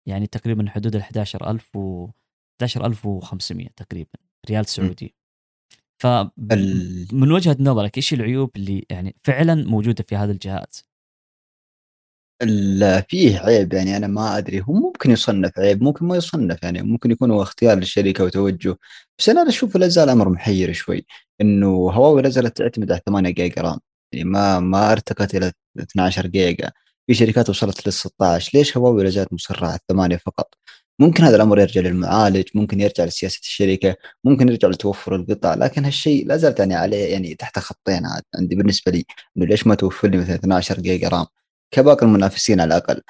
[0.08, 2.08] يعني تقريبا حدود ال 11000 و
[2.62, 4.10] 11500 تقريبا
[4.50, 5.14] ريال سعودي.
[6.02, 6.06] ف
[7.12, 10.84] من وجهة نظرك إيش العيوب اللي يعني فعلا موجودة في هذا الجهاز؟
[12.42, 16.82] ال- فيه عيب يعني أنا ما أدري هو ممكن يصنف عيب ممكن ما يصنف يعني
[16.82, 18.76] ممكن يكون هو اختيار للشركة وتوجه
[19.18, 21.06] بس أنا أشوف لا زال أمر محير شوي
[21.40, 23.78] إنه هواوي لا زالت تعتمد على 8 جيجا رام.
[24.12, 26.70] يعني ما ما ارتقت إلى 12 جيجا.
[27.06, 30.54] في شركات وصلت لل 16 ليش هواوي لا زالت مصره على 8 فقط؟
[30.98, 36.26] ممكن هذا الأمر يرجع للمعالج ممكن يرجع لسياسة الشركة ممكن يرجع لتوفر القطع لكن هالشيء
[36.26, 38.22] لا زالت يعني عليه يعني تحت خطين عاد.
[38.38, 39.04] عندي بالنسبة لي
[39.36, 41.26] إنه ليش ما توفر لي مثلا 12 جيجا رام
[41.70, 43.02] كباقي المنافسين على الأقل.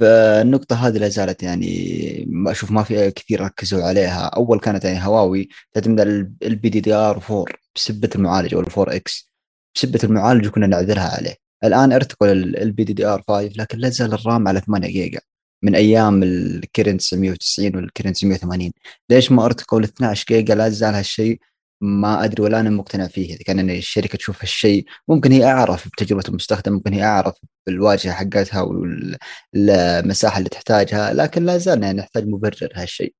[0.00, 5.48] فالنقطة هذه لا زالت يعني أشوف ما في كثير ركزوا عليها، أول كانت يعني هواوي
[5.72, 7.44] تعتمد على ال LPDDR 4
[7.76, 9.33] بسبة المعالج أو ال 4X.
[9.74, 11.34] بسبة المعالج وكنا نعذرها عليه،
[11.64, 15.20] الآن ارتقوا لل LPDDR 5 لكن لا زال الرام على 8 جيجا.
[15.62, 18.72] من أيام ال Kirin 990 وال Kirin 980
[19.10, 21.38] ليش ما ارتقوا ل 12 جيجا؟ لا زال هالشيء
[21.80, 23.34] ما أدري ولا أنا مقتنع فيه.
[23.34, 27.34] إذا كان الشركة تشوف هالشيء ممكن هي أعرف بتجربة المستخدم ممكن هي أعرف
[27.66, 33.14] بالواجهة حقتها والمساحه اللي تحتاجها لكن لا زال يعني نحتاج مبرر هالشيء.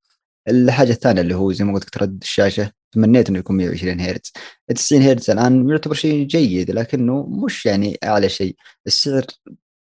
[0.49, 2.73] الحاجة الثانية اللي هو زي ما قلت لك تردد الشاشة.
[2.95, 4.33] تمنيت إنه يكون 120 هرتز.
[4.77, 8.57] 90 هرتز الآن يعتبر شيء جيد لكنه مش يعني أعلى شيء.
[8.87, 9.25] السعر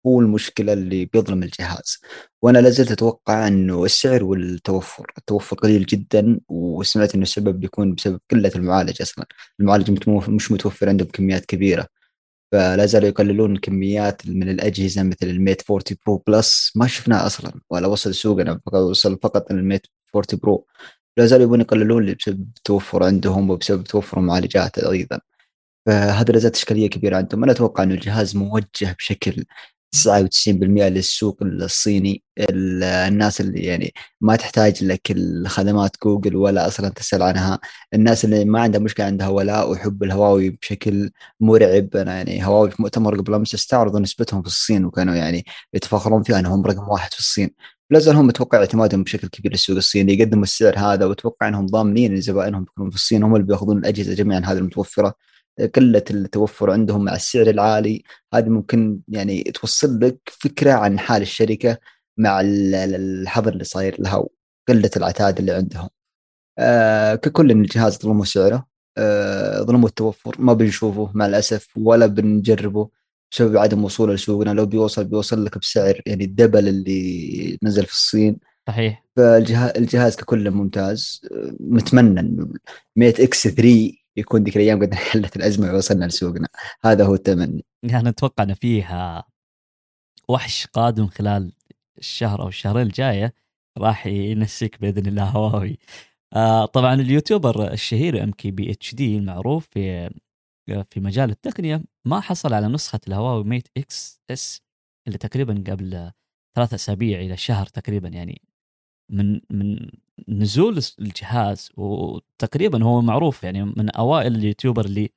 [0.08, 1.98] هو المشكلة اللي بيظلم الجهاز.
[2.42, 8.20] وأنا لا زلت أتوقع إنه السعر والتوفر التوفر قليل جدا وسمعت إنه السبب بيكون بسبب
[8.32, 9.26] قلة المعالج أصلا.
[9.60, 9.92] المعالج
[10.30, 11.88] مش متوفر عندهم كميات كبيرة.
[12.52, 17.54] فلا زالوا يقللون الكميات من الأجهزة مثل ال Mate 40 Pro Plus ما شفناه أصلا
[17.70, 20.68] ولا وصل سوقنا وصل فقط ال Mate 40 برو.
[21.18, 25.20] لا زالوا يبون يقللون بسبب التوفر عندهم وبسبب توفر المعالجات أيضا.
[25.88, 27.44] فهذا لا زالت إشكالية كبيرة عندهم.
[27.44, 29.46] أنا أتوقع إنه الجهاز موجه بشكل
[29.92, 32.24] 99% للسوق الصيني.
[32.40, 37.60] ال- الناس اللي يعني ما تحتاج لك الخدمات جوجل ولا أصلا تسأل عنها.
[37.94, 41.96] الناس اللي ما عندها مشكلة عندها ولاء وحب الهواوي بشكل مرعب.
[41.96, 46.40] أنا يعني هواوي في مؤتمر قبل أمس استعرضوا نسبتهم في الصين وكانوا يعني يتفاخرون فيها.
[46.40, 47.50] أنهم رقم واحد في الصين.
[47.94, 50.14] لا زال هم أتوقع اعتمادهم بشكل كبير للسوق الصيني.
[50.14, 53.24] يقدموا السعر هذا وأتوقع إنهم ضامنين إن زبائنهم بيكونون في الصين.
[53.24, 55.14] هم اللي بيأخذون الأجهزة جميعا هذه المتوفرة.
[55.76, 58.04] قلة التوفر عندهم مع السعر العالي.
[58.34, 61.78] هذه ممكن يعني توصل لك فكرة عن حال الشركة
[62.18, 65.90] مع الحظر اللي صاير لها وقلة العتاد اللي عندهم.
[66.60, 68.68] آه ككل من الجهاز ظلموا سعره.
[68.98, 70.36] آه ظلموا التوفر.
[70.40, 72.90] ما بنشوفه مع الأسف ولا بنجربه.
[73.34, 78.40] بسبب عدم وصوله لسوقنا لو بيوصل بيوصل لك بسعر يعني الدبل اللي نزل في الصين.
[78.68, 79.04] صحيح.
[79.16, 81.22] فالجهاز الجهاز ككل ممتاز.
[81.72, 82.48] نتمنى انه
[82.96, 86.48] 100 إكس 3 يكون ذيك الأيام قد حلت الأزمة ووصلنا لسوقنا.
[86.86, 87.66] هذا هو التمني.
[87.84, 89.24] يعني أتوقع إن فيها
[90.30, 91.54] وحش قادم خلال
[91.98, 93.34] الشهر أو الشهرين الجاية
[93.78, 95.78] راح ينسيك بإذن الله هواوي.
[96.34, 100.10] آه طبعا اليوتيوبر الشهير ام كي بي اتش دي المعروف في
[100.68, 104.62] في مجال التقنية ما حصل على نسخة الهواوي Mate XS
[105.08, 106.12] اللي تقريبا قبل
[106.56, 108.42] ثلاثة أسابيع إلى شهر تقريبا يعني
[109.12, 109.90] من من
[110.28, 115.10] نزول الجهاز وتقريبا هو معروف يعني من أوائل اليوتيوبر اللي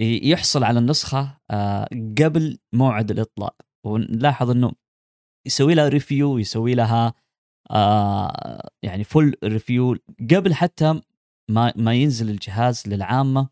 [0.00, 1.88] يحصل على النسخة آه،
[2.22, 3.56] قبل موعد الإطلاق.
[3.86, 4.72] ونلاحظ إنه
[5.46, 7.14] يسوي لها review يسوي لها
[7.70, 9.96] آه، يعني full review
[10.30, 11.00] قبل حتى
[11.50, 13.48] ما ما ينزل الجهاز للعامة.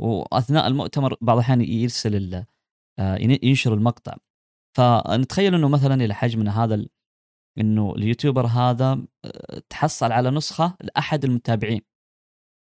[0.00, 2.44] وأثناء المؤتمر بعض الأحيان يرسل
[2.98, 4.16] آه، ينشر المقطع.
[4.76, 6.86] فنتخيل إنه مثلا إلى حجمنا هذا
[7.58, 11.80] إنه اليوتيوبر هذا آه، تحصل على نسخة لأحد المتابعين.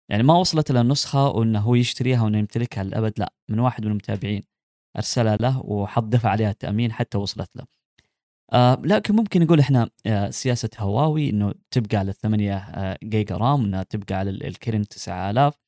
[0.10, 3.92] يعني ما وصلت له النسخة وإنه هو يشتريها وإنه يمتلكها للأبد لا من واحد من
[3.92, 4.44] المتابعين.
[4.98, 7.66] أرسلها له وحط دفع عليها التأمين حتى وصلت له.
[8.54, 13.64] آه لكن ممكن نقول إحنا آه سياسة هواوي إنه تبقى على 8 آه جيجا رام
[13.66, 15.65] إنها تبقى على الكريم 9000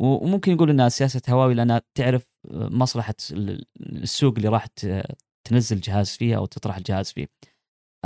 [0.00, 3.14] وممكن نقول إنها سياسة هواوي لأنها تعرف آه، مصلحة
[3.80, 4.66] السوق اللي راح
[5.44, 7.26] تنزل جهاز فيه أو تطرح الجهاز فيه.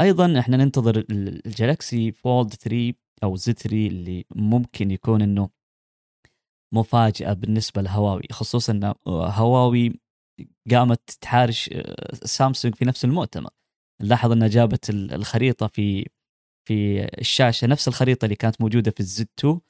[0.01, 5.51] أيضا إحنا ننتظر ال Galaxy Fold 3 أو Z 3 اللي ممكن يكون إنه
[6.75, 10.01] مفاجأة بالنسبة لهواوي خصوصا ان هواوي
[10.71, 13.51] قامت تحارش آه، سامسونج في نفس المؤتمر
[14.03, 16.09] نلاحظ إنها جابت الخريطة في
[16.69, 19.61] في الشاشة نفس الخريطة اللي كانت موجودة في ال Z 2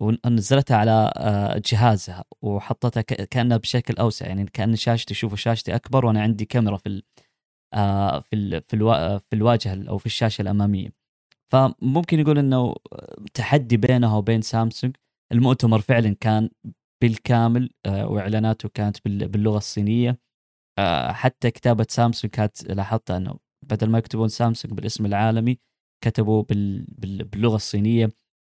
[0.00, 6.22] ونزلتها على آه، جهازها وحطتها كأنها بشكل أوسع يعني كأن شاشتي شوفوا شاشتي أكبر وأنا
[6.22, 7.02] عندي كاميرا في
[7.74, 10.92] آه، في في في الواجهة أو في الشاشة الأمامية.
[11.52, 12.74] فممكن يقول إنه
[13.34, 14.96] تحدي بينها وبين سامسونج.
[15.32, 16.50] المؤتمر فعلا كان
[17.02, 20.18] بالكامل آه، وإعلاناته كانت باللغة الصينية.
[21.10, 25.58] حتى كتابة سامسونج كانت لاحظت إنه بدل ما يكتبون سامسونج بالاسم العالمي
[26.04, 28.10] كتبوا باللغة الصينية.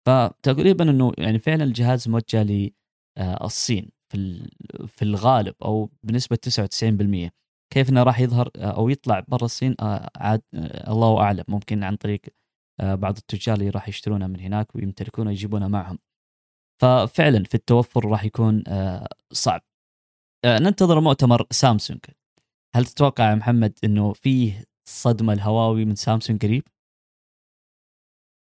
[0.07, 4.47] فتقريبا إنه يعني فعلا الجهاز موجه للصين آه، في
[4.87, 7.29] في الغالب أو بنسبة 99%
[7.73, 10.41] كيف إنه راح يظهر آه، أو يطلع برا الصين آه، عاد
[10.87, 11.43] الله أعلم.
[11.47, 12.21] ممكن عن طريق
[12.81, 15.99] بعض التجار اللي راح يشترونها من هناك ويمتلكونها يجيبونها معهم.
[16.81, 18.63] ففعلا في التوفر راح يكون
[19.33, 19.61] صعب.
[20.45, 21.99] ننتظر مؤتمر سامسونج.
[22.75, 26.63] هل تتوقع يا محمد إنه فيه صدمة الهواوي من سامسونج قريب؟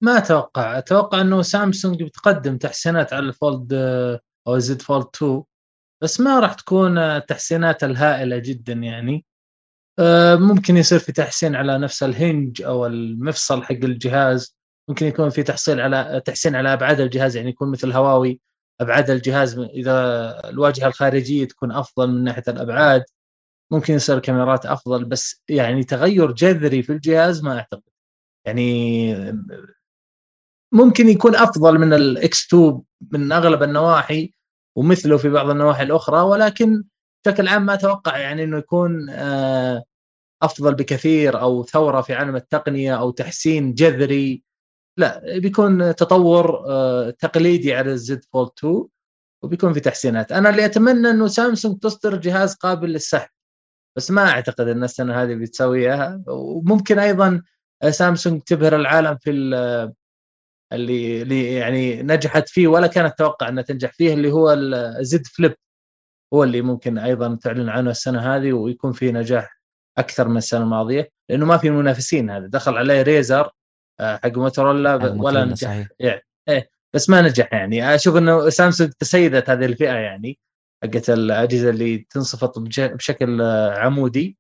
[0.03, 0.79] ما أتوقع.
[0.79, 5.43] أتوقع إنه سامسونج بتقدم تحسينات على ال Fold آه، أو Z Fold 2
[6.03, 9.25] بس ما راح تكون آه، تحسينات الهائلة جدا يعني.
[9.99, 14.57] آه، ممكن يصير في تحسين على نفس ال hinge أو المفصل حق الجهاز.
[14.89, 18.41] ممكن يكون في تحسين على تحسين على أبعاد الجهاز يعني يكون مثل هواوي
[18.81, 19.95] أبعاد الجهاز إذا
[20.51, 23.05] الواجهة الخارجية تكون أفضل من ناحية الأبعاد.
[23.73, 27.83] ممكن يصير كاميرات أفضل بس يعني تغير جذري في الجهاز ما أعتقد.
[28.47, 29.15] يعني
[30.73, 32.81] ممكن يكون أفضل من ال X2
[33.13, 34.33] من أغلب النواحي
[34.77, 36.85] ومثله في بعض النواحي الأخرى ولكن
[37.27, 39.85] بشكل عام ما أتوقع يعني إنه يكون آه،
[40.43, 44.43] أفضل بكثير أو ثورة في عالم التقنية أو تحسين جذري.
[44.97, 48.85] لا بيكون تطور آه، تقليدي على ال Z Fold 2
[49.43, 50.33] وبيكون في تحسينات.
[50.33, 53.29] أنا اللي أتمنى إنه سامسونج تصدر جهاز قابل للسحب
[53.97, 56.23] بس ما أعتقد إن السنة هذه بتسويها.
[56.29, 57.43] وممكن أيضا
[57.91, 59.31] سامسونج تبهر العالم في
[60.73, 65.55] اللي اللي يعني نجحت فيه ولا كانت تتوقع أنها تنجح فيه اللي هو الزد فليب.
[66.35, 69.61] هو اللي ممكن أيضا تعلن عنه السنة هذه ويكون فيه نجاح
[69.99, 72.47] أكثر من السنة الماضية لأنه ما في منافسين هذا.
[72.47, 73.51] دخل عليه ريزر
[74.01, 75.89] آه، حق موتورولا ولا نجح.
[76.01, 77.95] يعني إيه بس ما نجح يعني.
[77.95, 80.39] أشوف إنه سامسونج تسيدت هذه الفئة يعني
[80.85, 83.43] حقت الأجهزة اللي تنصفط بشكل
[83.77, 84.39] عمودي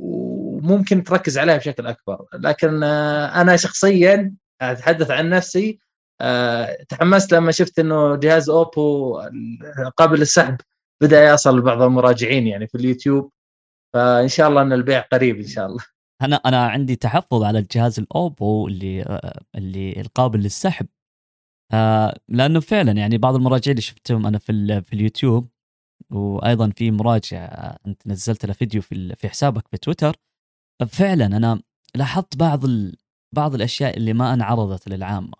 [0.00, 2.26] وممكن تركز عليها بشكل أكبر.
[2.34, 5.80] لكن آه، أنا شخصيا أتحدث عن نفسي
[6.20, 9.20] آه، تحمست لما شفت إنه جهاز أوبو
[9.96, 10.56] قابل للسحب
[11.02, 13.32] بدأ يصل لبعض المراجعين يعني في اليوتيوب.
[13.94, 15.84] فإن شاء الله إن البيع قريب إن شاء الله.
[16.22, 20.86] أنا أنا عندي تحفظ على الجهاز الأوبو اللي آه، اللي القابل للسحب.
[22.28, 25.48] لأنه فعلا يعني بعض المراجعين اللي شفتهم أنا في في اليوتيوب
[26.10, 30.16] وأيضا في مراجعه أنت نزلت له فيديو في في حسابك في تويتر.
[30.88, 31.62] فعلا أنا
[31.94, 32.64] لاحظت بعض.
[33.34, 35.32] بعض الأشياء اللي ما انعرضت للعامة.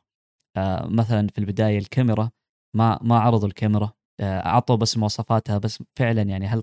[0.56, 2.30] آه مثلا في البداية الكاميرا
[2.76, 3.92] ما ما عرضوا الكاميرا.
[4.20, 6.62] آه اعطوا بس مواصفاتها بس فعلا يعني هل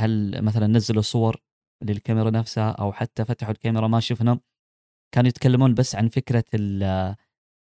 [0.00, 1.42] هل مثلا نزلوا صور
[1.84, 4.40] للكاميرا نفسها أو حتى فتحوا الكاميرا ما شفنا.
[5.14, 6.44] كانوا يتكلمون بس عن فكرة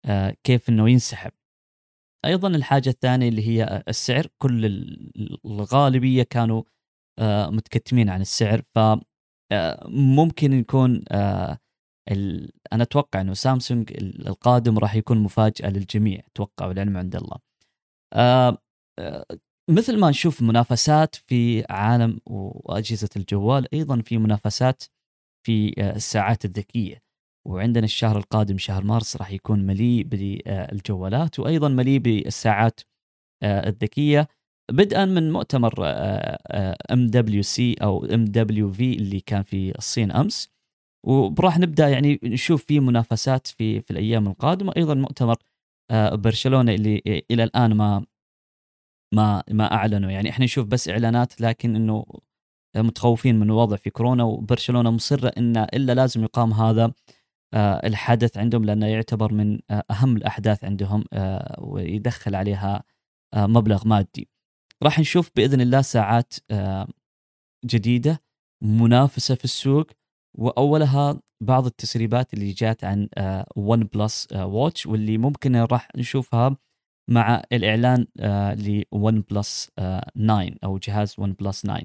[0.06, 1.32] آه كيف إنه ينسحب.
[2.26, 4.28] أيضا الحاجة الثانية اللي هي السعر.
[4.38, 4.66] كل
[5.46, 6.64] الغالبية كانوا
[7.20, 8.62] آه متكتمين عن السعر.
[8.62, 8.80] ف
[9.52, 11.04] آه، ممكن يكون
[12.10, 13.92] آه، أنا أتوقع إنه سامسونج
[14.28, 17.38] القادم راح يكون مفاجأة للجميع أتوقع والعلم عند الله.
[18.14, 18.58] آه،
[19.70, 24.84] مثل ما نشوف منافسات في عالم وأجهزة الجوال أيضا في منافسات
[25.46, 27.04] في الساعات الذكية.
[27.48, 32.80] وعندنا الشهر القادم شهر مارس راح يكون مليء بالجوالات وأيضا مليء بالساعات
[33.44, 34.28] الذكية.
[34.72, 35.74] بدءا من مؤتمر
[36.92, 40.53] ام دبليو سي أو ام دبليو في اللي كان في الصين أمس.
[41.04, 44.74] وراح نبدأ يعني نشوف في منافسات في في الأيام القادمة.
[44.78, 45.36] أيضا مؤتمر
[45.92, 48.06] آه، برشلونة اللي إلى الآن ما
[49.14, 50.12] ما ما أعلنوا.
[50.12, 52.06] يعني إحنا نشوف بس إعلانات لكن إنه
[52.78, 56.94] متخوفين من الوضع في كورونا وبرشلونة مصرة إن إلا لازم يقام هذا
[57.54, 61.04] آه، الحدث عندهم لأنه يعتبر من آه، أهم الأحداث عندهم
[61.58, 62.84] ويدخل عليها
[63.36, 64.30] مبلغ مادي.
[64.84, 66.34] راح نشوف بإذن الله ساعات
[67.66, 68.22] جديدة
[68.64, 69.88] منافسة في السوق.
[70.38, 73.10] وأولها بعض التسريبات اللي جات عن
[73.56, 76.58] OnePlus Watch واللي ممكن راح نشوفها
[77.10, 78.08] مع الإعلان
[78.94, 81.84] ل OnePlus 9 أو جهاز OnePlus 9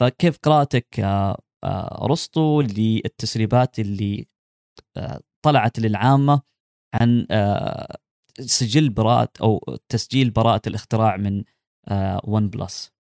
[0.00, 4.26] فكيف قراءتك آه، آه، رسطو للتسريبات اللي
[5.44, 6.42] طلعت للعامة
[6.94, 7.26] عن
[8.40, 11.44] سجل براءة أو تسجيل براءة الاختراع من
[12.24, 12.99] One Plus آه،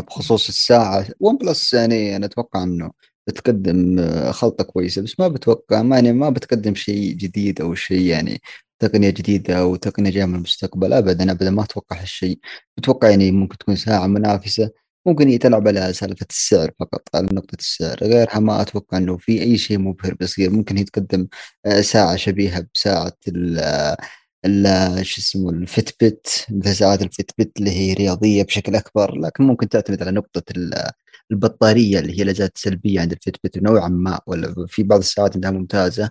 [0.00, 1.06] بخصوص الساعة.
[1.20, 2.90] OnePlus يعني أنا أتوقع أنه
[3.26, 8.00] بتقدم آه، خلطة كويسة بس ما بتوقع ما يعني ما بتقدم شيء جديد أو شيء
[8.06, 8.40] يعني
[8.78, 12.38] تقنية جديدة أو تقنية جاية من المستقبل أبدا أبدا ما أتوقع هالشيء.
[12.76, 14.70] بتوقع يعني ممكن تكون ساعة منافسة
[15.06, 17.96] ممكن يتلعب على سالفة السعر فقط على نقطة السعر.
[18.02, 20.50] غيرها ما أتوقع أنه في أي شيء مبهر بيصير.
[20.50, 21.28] ممكن يتقدم
[21.66, 23.12] آه، ساعة شبيهة بساعة
[25.02, 25.90] شو اسمه ال Fit
[26.50, 30.42] مثل ساعات ال Fitbit اللي هي رياضية بشكل أكبر لكن ممكن تعتمد على نقطة
[31.30, 35.34] البطارية اللي هي لا زالت سلبية عند ال Fitbit نوعا ما ولا في بعض الساعات
[35.34, 36.10] عندها ممتازة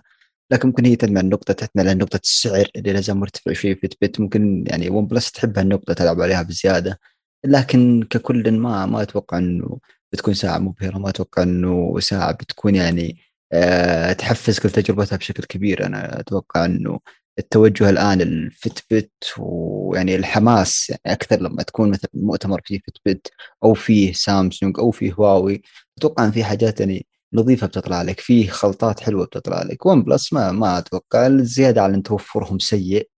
[0.52, 3.74] لكن ممكن هي تعتمد على النقطة تعتمد على نقطة السعر اللي لا زال مرتفع شوي
[3.74, 7.00] Fitbit ممكن يعني OnePlus تحب هالنقطة تلعب عليها بزيادة
[7.44, 9.78] لكن ككل ما ما أتوقع إنه
[10.12, 13.18] بتكون ساعة مبهرة ما أتوقع إنه ساعة بتكون يعني
[13.52, 17.00] أه تحفز كل تجربتها بشكل كبير أنا أتوقع إنه
[17.38, 23.30] التوجه الآن ال Fitbit ويعني الحماس يعني أكثر لما تكون مثلا مؤتمر فيه Fitbit
[23.64, 25.62] أو فيه سامسونج أو فيه هواوي
[25.98, 29.86] أتوقع إن في حاجات يعني نظيفة بتطلع لك فيه خلطات حلوة بتطلع لك.
[29.86, 33.10] ون بلس ما ما أتوقع الزيادة على إن توفرهم سيء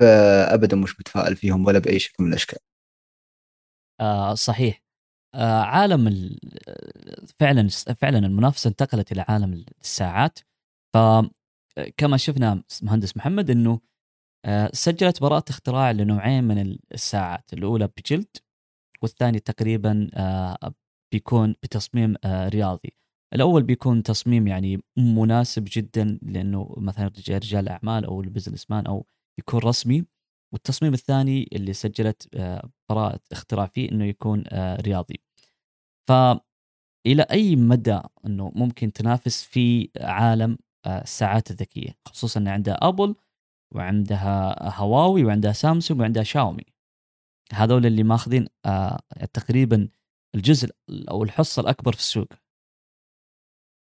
[0.00, 2.58] فابدا مش متفائل فيهم ولا بأي شكل من الأشكال.
[4.00, 4.82] آه صحيح.
[5.34, 6.30] آه عالم
[7.40, 7.68] فعلا
[8.00, 10.38] فعلا المنافسة انتقلت إلى عالم الساعات.
[11.76, 13.80] فكما شفنا مهندس محمد إنه
[14.44, 17.52] آه سجلت براءة اختراع لنوعين من الساعات.
[17.52, 18.36] الأولى بجلد
[19.02, 20.74] والثاني تقريبا آه
[21.12, 22.96] بيكون بتصميم آه رياضي.
[23.34, 29.06] الأول بيكون تصميم يعني مناسب جدا لأنه مثلا رجال اعمال أو ال business man أو
[29.38, 30.04] يكون رسمي.
[30.52, 32.28] والتصميم الثاني اللي سجلت
[32.90, 34.44] براءة اختراع فيه إنه يكون
[34.80, 35.20] رياضي.
[36.08, 36.12] ف
[37.06, 43.14] إلى أي مدى إنه ممكن تنافس في عالم الساعات الذكية خصوصا إن عندها أبل
[43.74, 46.64] وعندها هواوي وعندها سامسونج وعندها شاومي.
[47.52, 48.48] هذول اللي ماخذين
[49.32, 49.88] تقريبا
[50.34, 52.28] الجزء أو الحصة الأكبر في السوق.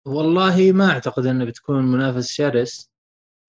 [0.07, 2.91] والله ما أعتقد إنه بتكون منافس شرس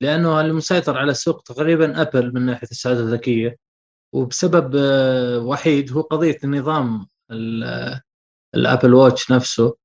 [0.01, 3.57] لأنه المسيطر على السوق تقريبا أبل من ناحية السعاده الذكية.
[4.13, 7.07] وبسبب آه، وحيد هو قضية النظام
[8.55, 9.77] الأبل واتش نفسه.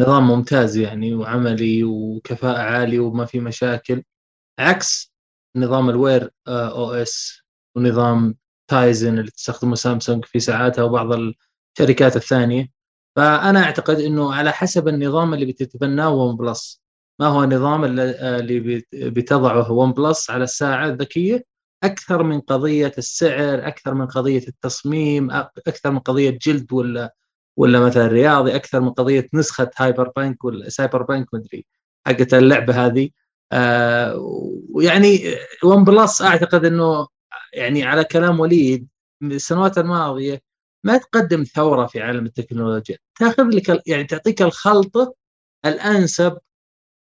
[0.00, 4.02] نظام ممتاز يعني وعملي وكفاءة عالية وما في مشاكل.
[4.58, 5.12] عكس
[5.56, 7.42] نظام ال Wear OS
[7.76, 8.36] ونظام
[8.70, 12.70] تايزن اللي تستخدمه سامسونج في ساعاتها وبعض الشركات الثانية.
[13.16, 16.82] فأنا أعتقد إنه على حسب النظام اللي بتتبناه ون بلس.
[17.20, 21.44] ما هو النظام اللي بتضعه ون بلس على الساعة الذكية؟
[21.84, 27.14] أكثر من قضية السعر أكثر من قضية التصميم أكثر من قضية جلد ولا
[27.58, 31.66] ولا مثلا رياضي أكثر من قضية نسخة hyperpunk ولا cyberpunk مدري
[32.06, 33.10] حقت اللعبة هذه.
[33.52, 34.16] آه
[34.70, 35.20] ويعني
[35.64, 37.08] ون بلس أعتقد أنه
[37.54, 38.88] يعني على كلام وليد
[39.22, 40.42] السنوات الماضية
[40.84, 42.98] ما تقدم ثورة في عالم التكنولوجيا.
[43.18, 45.14] تأخذ لك يعني تعطيك الخلطه
[45.66, 46.38] الأنسب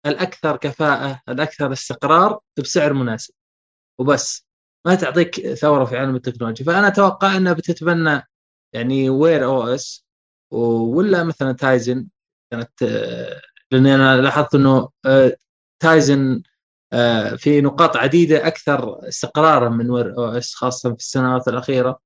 [0.07, 3.35] الأكثر كفاءة الأكثر استقرار بسعر مناسب.
[3.99, 4.47] وبس
[4.87, 6.67] ما تعطيك ثورة في عالم التكنولوجيا.
[6.67, 8.23] فأنا أتوقع إنها بتتبنى
[8.73, 10.08] يعني Wear OS
[10.51, 12.09] ولا مثلا تايزن
[12.51, 13.41] كانت آه،
[13.73, 15.37] لأني أنا لاحظت إنه آه،
[15.83, 16.43] تايزن
[16.93, 22.01] آه، في نقاط عديدة أكثر استقرارا من OS خاصة في السنوات الأخيرة.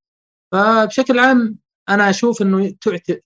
[0.53, 2.75] فبشكل عام أنا أشوف إنه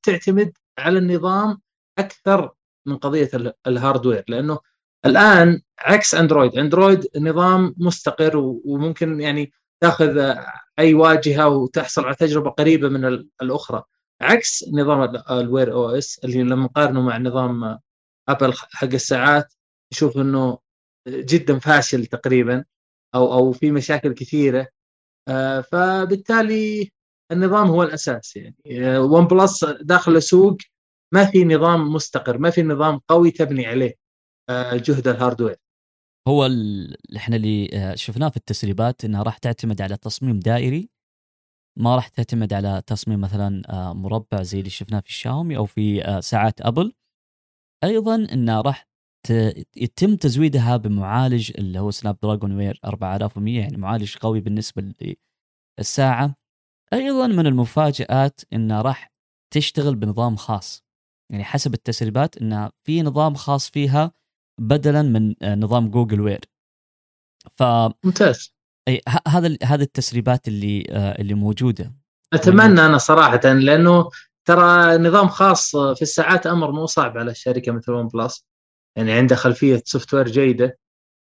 [0.03, 1.61] تعتمد على النظام
[1.99, 2.55] أكثر
[2.87, 3.31] من قضية
[3.66, 4.59] ال hardware لأنه
[5.07, 6.59] الآن عكس أندرويد.
[6.59, 10.35] أندرويد نظام مستقر وممكن يعني تأخذ
[10.79, 13.05] أي واجهة وتحصل على تجربة قريبة من
[13.43, 13.85] الأخرى.
[14.21, 17.79] عكس نظام ال Wear OS اللي لما نقارنه مع نظام
[18.29, 19.55] ابل حق الساعات
[19.93, 20.59] نشوف انه
[21.09, 22.64] جدا فاشل تقريبا
[23.14, 24.69] أو أو في مشاكل كثيرة.
[25.29, 26.91] آه، فبالتالي
[27.33, 28.57] النظام هو الأساس يعني.
[28.99, 30.57] ون آه، بلس داخل السوق
[31.14, 33.95] ما في نظام مستقر ما في نظام قوي تبني عليه
[34.51, 35.57] آه، جهد ال hardware.
[36.29, 36.49] هو
[37.17, 40.89] إحنا اللي شفناه في التسريبات إنها راح تعتمد على تصميم دائري
[41.79, 43.62] ما راح تعتمد على تصميم مثلا
[43.93, 46.93] مربع زي اللي شفناه في الشاومي أو في ساعات أبل.
[47.85, 48.89] أيضا إنه راح
[49.77, 54.93] يتم تزويدها بمعالج اللي هو Snapdragon Wear 4100 يعني معالج قوي بالنسبة
[55.79, 56.35] للساعة.
[56.93, 59.12] أيضا من المفاجآت إنه راح
[59.55, 60.85] تشتغل بنظام خاص.
[61.33, 64.12] يعني حسب التسريبات انها في نظام خاص فيها
[64.61, 66.41] بدلا من نظام جوجل Wear
[67.57, 67.62] ف
[68.05, 68.55] ممتاز.
[68.89, 71.95] أي هذا هذه التسريبات اللي آه، اللي موجودة.
[72.32, 74.11] أتمنى أنا صراحة لأنه
[74.45, 78.47] ترى نظام خاص في الساعات أمر مو صعب على الشركة مثل ون بلس.
[78.97, 80.78] يعني عنده خلفية software جيدة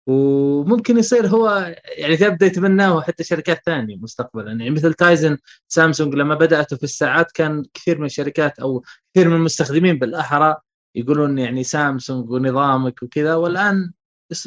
[0.07, 4.47] وممكن يصير هو يعني تبدا يتبناه حتى شركات ثانية مستقبلا.
[4.47, 5.37] يعني مثل تايزن
[5.67, 10.55] سامسونج لما بدأته في الساعات كان كثير من الشركات أو كثير من المستخدمين بالأحرى
[10.95, 13.91] يقولون يعني سامسونج ونظامك وكذا والآن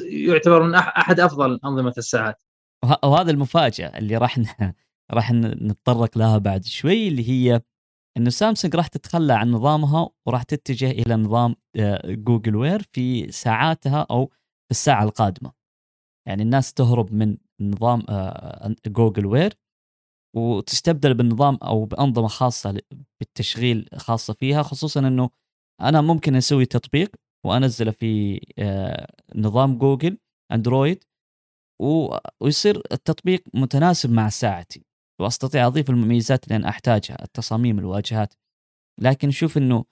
[0.00, 2.40] يعتبر من أحد أفضل أنظمة الساعات.
[3.04, 4.40] وهذا المفاجأة اللي راح
[5.16, 7.62] راح نتطرق لها بعد شوي اللي هي
[8.16, 11.54] إنه سامسونج راح تتخلى عن نظامها وراح تتجه إلى نظام
[12.04, 15.52] جوجل آه، وير في ساعاتها أو في الساعة القادمة.
[16.28, 18.02] يعني الناس تهرب من نظام
[18.86, 19.54] جوجل آه، Wear
[20.36, 22.80] وتستبدل بالنظام أو بأنظمة خاصة
[23.20, 25.30] بالتشغيل خاصة فيها خصوصا إنه
[25.80, 27.16] أنا ممكن أسوي تطبيق
[27.46, 30.18] وأنزله في آه، نظام جوجل
[30.52, 31.04] أندرويد
[31.78, 34.84] ويصير التطبيق متناسب مع ساعتي.
[35.20, 38.34] وأستطيع أضيف المميزات اللي أنا أحتاجها التصاميم الواجهات.
[39.00, 39.84] لكن شوف إنه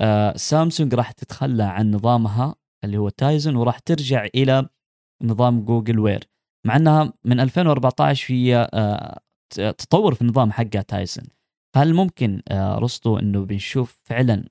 [0.00, 2.54] آه سامسونج راح تتخلى عن نظامها
[2.84, 4.68] اللي هو تايزن وراح ترجع إلى
[5.22, 6.24] نظام جوجل Wear.
[6.66, 9.20] مع إنها من 2014 هي آه
[9.56, 11.22] تطور في النظام حقها تايزن
[11.76, 14.48] هل ممكن آه رصدوا إنه بنشوف فعلا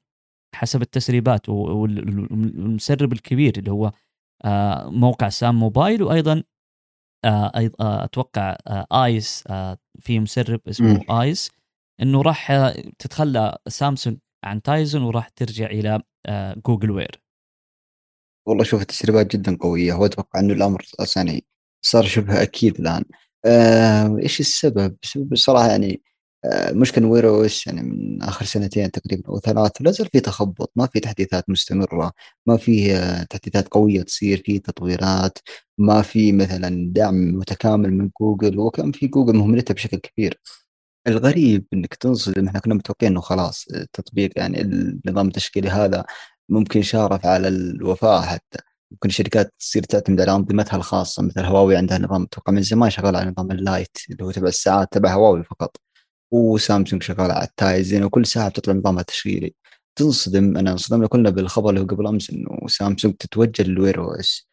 [0.55, 3.91] حسب التسريبات والمسرب الكبير اللي هو
[4.45, 6.43] آه موقع سام موبايل وأيضا
[7.26, 11.22] أتوقع آه آيس آه في مسرب اسمه.
[11.22, 11.51] آيس
[12.01, 12.51] إنه راح
[12.99, 17.22] تتخلى سامسونج عن تايزن وراح ترجع إلى آه جوجل Wear
[18.45, 21.45] والله شوف التسريبات جدا قوية واتوقع إنه الأمر يعني
[21.82, 23.03] صار شبه أكيد الآن
[23.45, 26.01] آه إيش السبب؟ السبب بصراحة يعني
[26.71, 30.88] مشكلة Wear OS يعني من آخر سنتين تقريبا أو ثلاث لا زال في تخبط ما
[30.88, 32.11] في تحديثات مستمرة
[32.45, 32.93] ما في
[33.29, 35.38] تحديثات قوية تصير في تطويرات
[35.77, 40.39] ما في مثلا دعم متكامل من جوجل وكأن جوجل مهملتها بشكل كبير.
[41.07, 46.05] الغريب إنك تنصدم إحنا كنا متوقعين إنه خلاص التطبيق يعني النظام التشغيلي هذا
[46.49, 48.59] ممكن شارف على الوفاة حتى.
[48.91, 53.15] ممكن الشركات تصير تعتمد على أنظمتها الخاصة مثل هواوي عندها نظام أتوقع من زمان شغال
[53.15, 55.77] على نظام ال Lite اللي هو تبع الساعات تبع هواوي فقط.
[56.32, 59.53] وسامسونج شغال على التايزن وكل ساعة بتطلع نظامها التشغيلي
[59.97, 64.47] تنصدم أنا انصدمنا كلنا بالخبر اللي هو قبل أمس إنه سامسونج تتوجه لل Wear OS.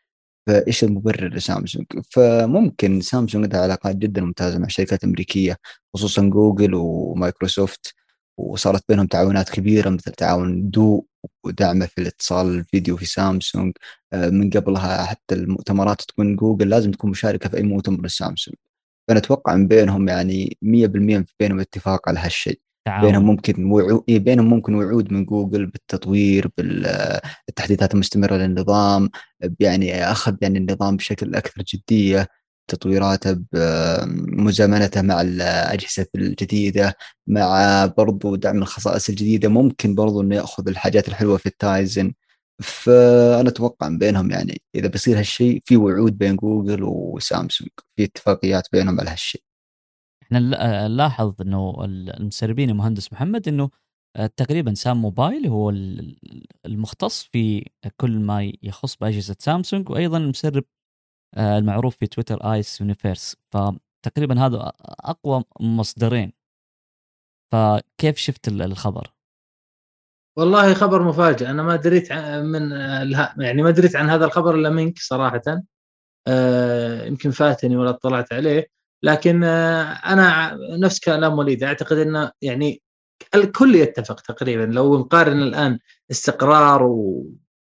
[0.47, 5.59] فإيش المبرر لسامسونج؟ فممكن سامسونج عندها علاقات جدا ممتازة مع شركات أمريكية
[5.95, 7.95] خصوصا جوجل ومايكروسوفت.
[8.39, 11.07] وصارت بينهم تعاونات كبيرة مثل تعاون دو
[11.45, 13.73] ودعمة في الاتصال الفيديو في سامسونج.
[14.13, 18.57] آه، من قبلها حتى المؤتمرات تكون جوجل لازم تكون مشاركة في أي مؤتمر لسامسونج.
[19.09, 22.61] فانا أتوقع من بينهم يعني 100% بينهم اتفاق على هالشيء.
[23.07, 24.05] بينهم ممكن وعو...
[24.09, 29.11] إيه، بينهم ممكن وعود من جوجل بالتطوير بالتحديثات المستمرة للنظام
[29.61, 32.29] يعني أخذ يعني النظام بشكل أكثر جدية
[32.69, 36.97] تطويراته بمزامنته مع الأجهزة الجديدة
[37.27, 39.49] مع برضو دعم الخصائص الجديدة.
[39.49, 42.13] ممكن برضو إنه يأخذ الحاجات الحلوة في التايزن.
[42.63, 49.01] فأنا أتوقع بينهم يعني إذا بيصير هالشيء في وعود بين جوجل وسامسونج في اتفاقيات بينهم
[49.01, 49.43] على هالشيء.
[50.23, 50.39] إحنا
[50.89, 53.71] نلاحظ إنه المسربين المهندس محمد إنه
[54.37, 55.71] تقريبا سام موبايل هو
[56.67, 60.65] المختص في كل ما يخص بأجهزة سامسونج وأيضا المسرب
[61.39, 63.37] المعروف في تويتر Ice Universe.
[63.53, 66.33] فتقريبا هذا أقوى مصدرين.
[67.53, 69.14] فكيف شفت الخبر؟
[70.37, 71.51] والله خبر مفاجئ.
[71.51, 72.71] أنا ما دريت من
[73.41, 75.43] يعني ما دريت عن هذا الخبر إلا منك صراحة.
[76.29, 78.67] آه، يمكن فاتني ولا اطلعت عليه.
[79.03, 81.63] لكن آه، أنا نفس كلام وليد.
[81.65, 82.83] أعتقد إنه يعني
[83.35, 84.63] الكل يتفق تقريبا.
[84.73, 85.79] لو نقارن الآن
[86.11, 86.83] استقرار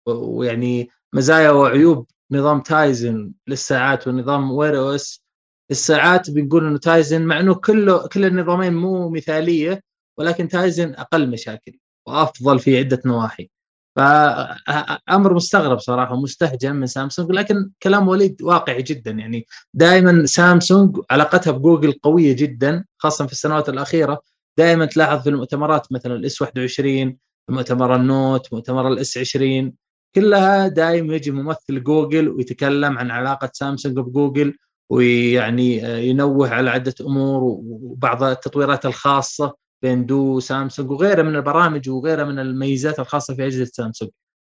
[0.06, 5.24] ويعني مزايا وعيوب نظام Tizen للساعات ونظام Wear OS
[5.70, 9.82] الساعات بنقول إنه Tizen مع إنه كله كل النظامين مو مثالية
[10.18, 11.78] ولكن Tizen أقل مشاكل.
[12.08, 13.50] وأفضل في عدة نواحي.
[13.96, 19.10] فأمر مستغرب صراحة ومستهجن من سامسونج لكن كلام وليد واقعي جدا.
[19.10, 24.22] يعني دائما سامسونج علاقتها بجوجل قوية جدا خاصة في السنوات الأخيرة.
[24.58, 27.16] دائما تلاحظ في المؤتمرات مثلا ال S 21
[27.50, 29.72] مؤتمر ال Note مؤتمر ال S 20
[30.14, 34.54] كلها دائما يجي ممثل جوجل ويتكلم عن علاقة سامسونج بجوجل
[34.90, 35.76] ويعني
[36.08, 39.54] ينوه على عدة أمور وبعض التطويرات الخاصة.
[39.82, 44.10] بين دو وسامسونج وغيرها من البرامج وغيرها من الميزات الخاصة في أجهزة سامسونج.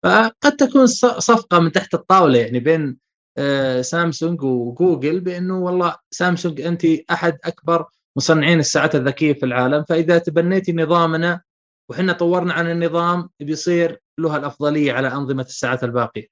[0.04, 2.98] فقد تكون صفقة من تحت الطاولة يعني بين
[3.38, 10.18] آه، سامسونج وجوجل بأنه والله سامسونج انت أحد أكبر مصنعين الساعات الذكية في العالم فإذا
[10.18, 11.40] تبنيتي نظامنا
[11.90, 16.26] وحنا طورنا عن النظام بيصير له الأفضلية على أنظمة الساعات الباقية.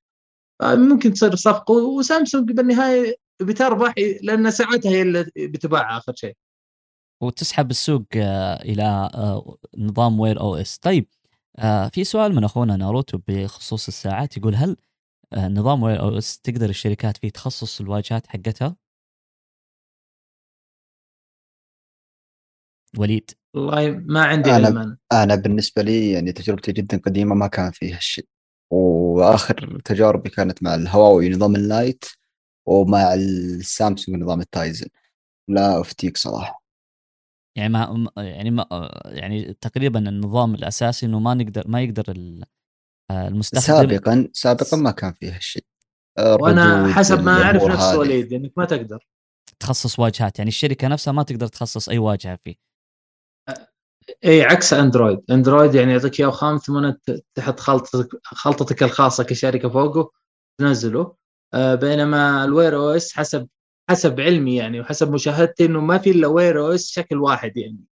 [0.62, 6.36] ممكن تصير صفقة وسامسونج بالنهاية بتربح لأن ساعتها هي اللي بتباع آخر شيء.
[7.20, 8.82] وتسحب السوق آه، إلى
[9.14, 10.78] آه، نظام Wear OS.
[10.78, 11.06] طيب
[11.58, 14.76] آه، في سؤال من أخونا ناروتو بخصوص الساعات يقول هل
[15.36, 18.76] نظام Wear OS تقدر الشركات فيه تخصص الواجهات حقتها؟
[22.98, 23.30] وليد.
[23.54, 27.96] والله ما عندي أنا علم أنا بالنسبة لي يعني تجربتي جدا قديمة ما كان فيها
[27.98, 28.26] الشيء
[28.70, 32.04] وآخر تجاربي كانت مع الهواوي نظام ال Lite
[32.66, 34.86] ومع السامسونج نظام ال Tizen.
[35.48, 36.59] لا أفتيك صراحة.
[37.56, 38.66] يعني ما يعني ما
[39.04, 42.14] يعني تقريبا النظام الأساسي إنه ما نقدر ما يقدر
[43.10, 45.64] المستخدم سابقا سابقا ما كان فيها الشيء
[46.18, 49.06] وأنا حسب ما أعرف نفس وليد إنك ما تقدر.
[49.60, 52.54] تخصص واجهات يعني الشركة نفسها ما تقدر تخصص أي واجهة فيه.
[54.24, 55.20] اي عكس أندرويد.
[55.30, 56.92] أندرويد يعني يعطيك اياه خام ثم
[57.34, 60.10] تحط خلطتك خلطتك الخاصة كشركة فوقه
[60.60, 61.16] تنزله.
[61.54, 63.48] آه، بينما ال Wear OS حسب
[63.90, 67.84] حسب علمي يعني وحسب مشاهدتي إنه ما في إلا Wear OS شكل واحد يعني.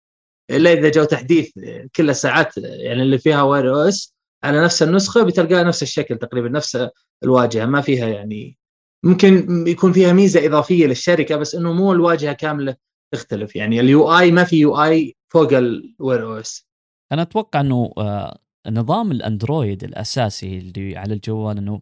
[0.49, 1.51] إلا إذا جو تحديث
[1.95, 6.87] كل الساعات يعني اللي فيها Wear OS على نفس النسخة بتلقاها نفس الشكل تقريبا نفس
[7.23, 8.57] الواجهة ما فيها يعني.
[9.03, 12.75] ممكن يكون فيها ميزة إضافية للشركة بس إنه مو الواجهة كاملة
[13.13, 13.79] تختلف يعني.
[13.79, 16.67] ال UI ما في UI فوق ال Wear OS
[17.11, 21.81] أنا أتوقع إنه آه، نظام الأندرويد الأساسي اللي على الجوال إنه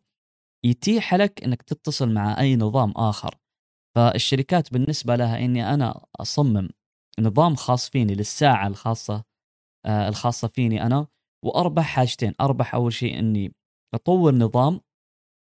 [0.66, 3.36] يتيح لك إنك تتصل مع أي نظام آخر.
[3.96, 6.70] فالشركات بالنسبة لها إني أنا أصمم
[7.20, 9.24] نظام خاص فيني للساعة الخاصة
[9.86, 11.08] آه الخاصة فيني أنا
[11.46, 12.34] وأربح حاجتين.
[12.42, 13.54] أربح أول شيء إني
[13.94, 14.82] أطور نظام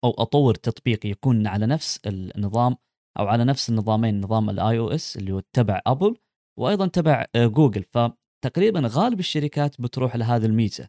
[0.03, 2.75] أو أطور تطبيق يكون على نفس النظام
[3.19, 6.17] أو على نفس النظامين نظام ال iOS اللي هو تبع أبل
[6.59, 7.83] وأيضا تبع آه، جوجل.
[7.83, 10.87] فتقريبا غالب الشركات بتروح لهذه الميزة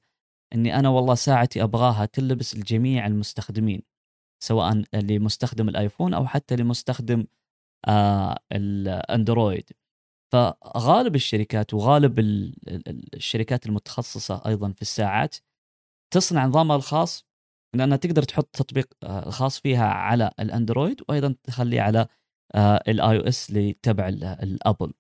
[0.55, 3.82] إني أنا والله ساعتي أبغاها تلبس لجميع المستخدمين
[4.44, 7.26] سواء لمستخدم الآيفون أو حتى لمستخدم
[8.53, 9.70] الاندرويد
[10.33, 12.20] فغالب الشركات وغالب
[13.14, 15.37] الشركات المتخصصة أيضا في الساعات
[16.14, 17.26] تصنع نظامها الخاص
[17.76, 22.07] لأنها تقدر تحط تطبيق آه، خاص فيها على الاندرويد وأيضا تخليه على
[22.88, 24.93] ال iOS اللي تبع الابل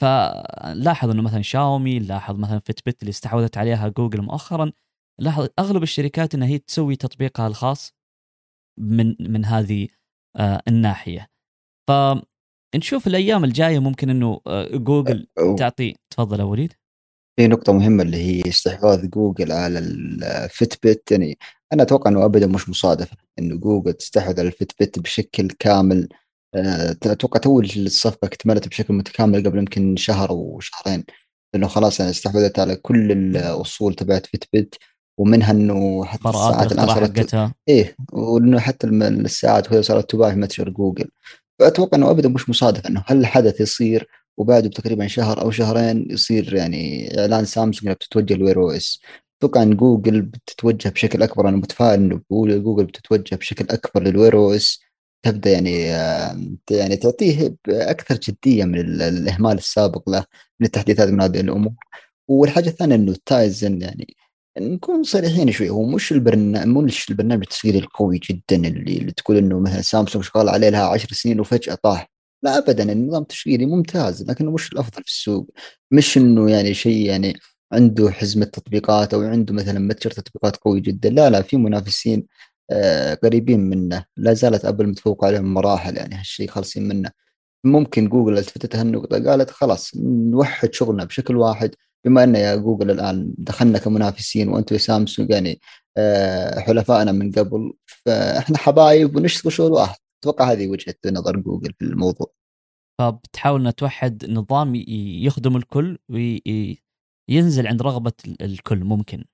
[0.00, 4.72] فلاحظ إنه مثلا شاومي لاحظ مثلا Fit اللي استحوذت عليها جوجل مؤخرا
[5.20, 7.92] لاحظ أغلب الشركات انها هي تسوي تطبيقها الخاص
[8.78, 9.88] من من هذه
[10.36, 11.31] آه، الناحية.
[11.88, 15.26] فنشوف الأيام الجاية ممكن إنه آه، جوجل
[15.58, 16.72] تعطي تفضل يا وليد.
[17.36, 21.38] في نقطة مهمة اللي هي استحواذ جوجل على ال Fitbit يعني
[21.72, 26.08] أنا أتوقع أنه أبدا مش مصادفة أنه جوجل تستحوذ على ال Fitbit بشكل كامل.
[26.54, 31.04] آه، أتوقع تو الصفقة اكتملت بشكل متكامل قبل يمكن شهر أو شهرين.
[31.54, 34.74] لأنه خلاص يعني استحوذت على كل الأصول تبعت Fitbit
[35.18, 40.68] ومنها إنه حتى الساعات الان صارت إيه وإنه حتى الساعات وهي صارت تباع في متجر
[40.68, 41.08] جوجل.
[41.62, 47.10] فأتوقع إنه ابدا مش مصادف إنه هالحدث يصير وبعده بتقريبا شهر أو شهرين يصير يعني
[47.20, 49.00] إعلان سامسونج بتتوجه ل Wear OS.
[49.38, 52.20] أتوقع إن جوجل بتتوجه بشكل أكبر أنا متفائل إنه
[52.58, 54.80] جوجل بتتوجه بشكل أكبر لل Wear OS.
[55.22, 56.40] تبدأ يعني آه،
[56.70, 60.24] يعني تعطيه أكثر جدية من الإهمال السابق له
[60.60, 61.72] من التحديثات من هذه الأمور.
[62.28, 64.16] والحاجة الثانية إنه Tizen يعني
[64.58, 65.70] نكون صريحين شوي.
[65.70, 70.48] هو مش البرنامج مش البرنامج التسويقي القوي جدا اللي, اللي تقول إنه مثلا سامسونج شغال
[70.48, 72.10] عليه لها 10 سنين وفجأة طاح.
[72.42, 75.50] لا ابدا النظام التشغيلي ممتاز لكنه مش الأفضل في السوق.
[75.90, 77.38] مش إنه يعني شيء يعني
[77.72, 81.10] عنده حزمه تطبيقات أو عنده مثلا متجر تطبيقات قوي جدا.
[81.10, 82.26] لا لا في منافسين
[82.70, 84.04] آه، قريبين منه.
[84.16, 87.10] لا زالت أبل متفوقه عليهم مراحل يعني هالشيء خالصين منه.
[87.64, 91.74] ممكن جوجل التفتت هالنقطة قالت خلاص نوحد شغلنا بشكل واحد
[92.04, 95.60] بما أن يا جوجل الآن دخلنا كمنافسين وأنتم يا سامسونج يعني
[95.96, 101.84] آه، حلفائنا من قبل فإحنا حبايب ونشتغل شغل واحد أتوقع هذه وجهة نظر جوجل في
[101.84, 102.32] الموضوع.
[102.98, 104.74] فبتحاول انها توحد نظام
[105.24, 109.24] يخدم الكل وينزل عند رغبة الكل ممكن.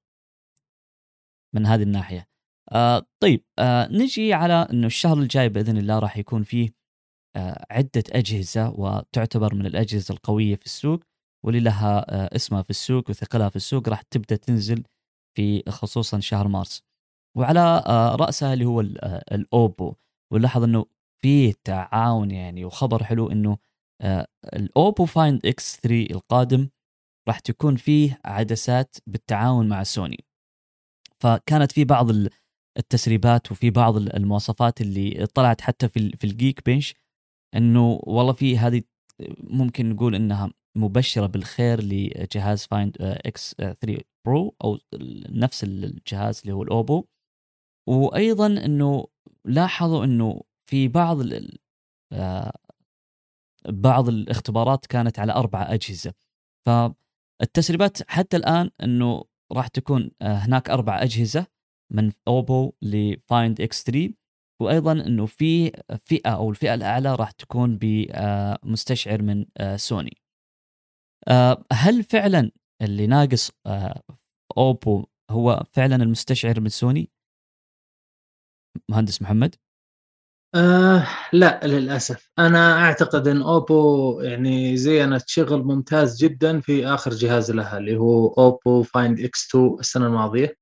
[1.54, 2.28] من هذه الناحية.
[2.72, 6.70] آه طيب آه نجي على إنه الشهر الجاي بإذن الله راح يكون فيه
[7.36, 11.00] آه عدة أجهزة وتعتبر من الأجهزة القوية في السوق.
[11.44, 14.84] واللي لها آه اسمها في السوق وثقلها في السوق راح تبدأ تنزل
[15.36, 16.82] في خصوصا شهر مارس.
[17.36, 19.94] وعلى آه رأسها اللي هو آه، الأوبو.
[20.32, 20.86] ولاحظ إنه
[21.22, 23.58] في تعاون يعني وخبر حلو إنه
[24.54, 26.68] الأوبو Find X 3 القادم
[27.28, 30.24] راح تكون فيه عدسات بالتعاون مع سوني.
[31.20, 32.10] فكانت في بعض
[32.78, 36.94] التسريبات وفي بعض المواصفات اللي طلعت حتى في في ال Geekbench
[37.56, 38.82] إنه والله في هذه
[39.38, 44.78] ممكن نقول إنها مبشرة بالخير لجهاز Find X 3 Pro أو
[45.30, 47.04] نفس الجهاز اللي هو ال Oppo.
[47.88, 49.06] وأيضا إنه
[49.44, 51.18] لاحظوا إنه في بعض
[52.12, 52.52] آه،
[53.68, 56.14] بعض الاختبارات كانت على أربع أجهزة.
[56.66, 61.46] فالتسريبات حتى الآن إنه راح تكون آه، هناك أربع أجهزة
[61.92, 64.14] من Oppo ل Find X3
[64.62, 65.72] وأيضا إنه في
[66.04, 70.16] فئة أو الفئة الأعلى راح تكون بمستشعر من آه، سوني.
[70.20, 70.27] آه،
[71.72, 72.50] هل فعلا
[72.82, 74.02] اللي ناقص آه،
[74.58, 77.10] Oppo هو فعلا المستشعر من سوني؟
[78.90, 79.54] مهندس محمد؟
[80.54, 82.30] آه لا للأسف.
[82.38, 88.28] أنا أعتقد إن Oppo يعني زينت شغل ممتاز جدا في آخر جهاز لها اللي هو
[88.28, 90.56] Oppo Find X2 السنة الماضية.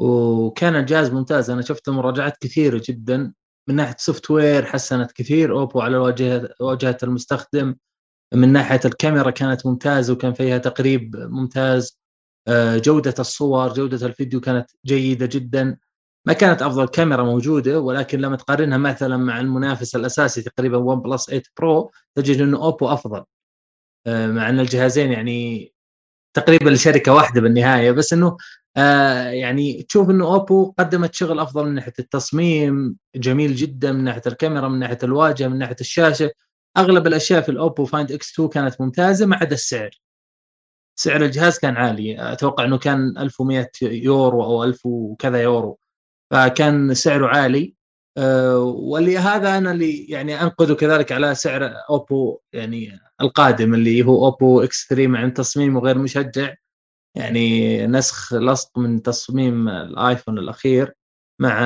[0.00, 1.50] وكان الجهاز ممتاز.
[1.50, 3.34] أنا شفت مراجعات كثيرة جدا
[3.68, 5.58] من ناحية software حسنت كثير.
[5.58, 7.76] Oppo على واجهه واجهة المستخدم.
[8.34, 11.98] من ناحية الكاميرا كانت ممتازة وكان فيها تقريب ممتاز.
[12.48, 15.76] آه، جودة الصور جودة الفيديو كانت جيدة جدا.
[16.26, 21.42] ما كانت أفضل كاميرا موجودة ولكن لما تقارنها مثلا مع المنافس الأساسي تقريبا OnePlus 8
[21.58, 23.24] Pro تجد إنه Oppo أفضل.
[24.06, 25.72] آه، مع إن الجهازين يعني
[26.34, 28.36] تقريبا لشركة واحدة بالنهاية بس إنه
[28.76, 34.22] آه يعني تشوف إنه Oppo قدمت شغل أفضل من ناحية التصميم جميل جدا من ناحية
[34.26, 36.30] الكاميرا من ناحية الواجهة من ناحية الشاشة.
[36.76, 39.90] أغلب الأشياء في ال Oppo Find X2 كانت ممتازة ما عدا السعر.
[40.98, 42.32] سعر الجهاز كان عالي.
[42.32, 45.78] أتوقع إنه كان 1100 يورو أو 1000 وكذا يورو.
[46.32, 47.74] فكان سعره عالي.
[48.18, 54.62] أه ولهذا أنا اللي يعني أنقده كذلك على سعر Oppo يعني القادم اللي هو Oppo
[54.62, 56.54] X3 مع تصميمه غير مشجع.
[57.16, 60.94] يعني نسخ لصق من تصميم ال iPhone الأخير
[61.40, 61.60] مع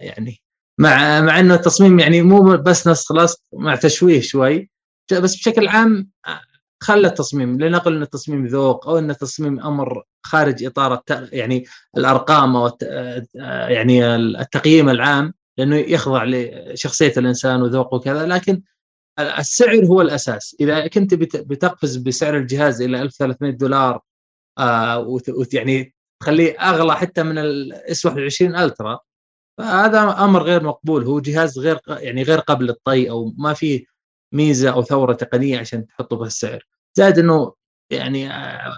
[0.00, 0.42] يعني
[0.78, 4.70] مع مع إنه التصميم يعني مو بس نسخ لصق مع تشويه شوي.
[5.12, 6.10] بس بشكل عام
[6.82, 11.64] خلى التصميم لنقل إن التصميم ذوق أو إن التصميم أمر خارج إطار يعني
[11.96, 12.78] الأرقام أو
[13.70, 18.26] يعني التقييم العام لأنه يخضع لشخصية الإنسان وذوقه وكذا.
[18.26, 18.62] لكن
[19.18, 20.56] السعر هو الأساس.
[20.60, 24.00] إذا كنت بتقفز بسعر الجهاز إلى 1300 دولار
[24.58, 29.00] آه ويعني تخليه أغلى حتى من ال S21 Ultra
[29.58, 33.84] فهذا أمر غير مقبول هو جهاز غير يعني غير قابل للطي أو ما فيه
[34.32, 36.62] ميزة أو ثورة تقنية عشان تحطه بهالسعر
[36.94, 37.54] زائد إنه
[37.90, 38.28] يعني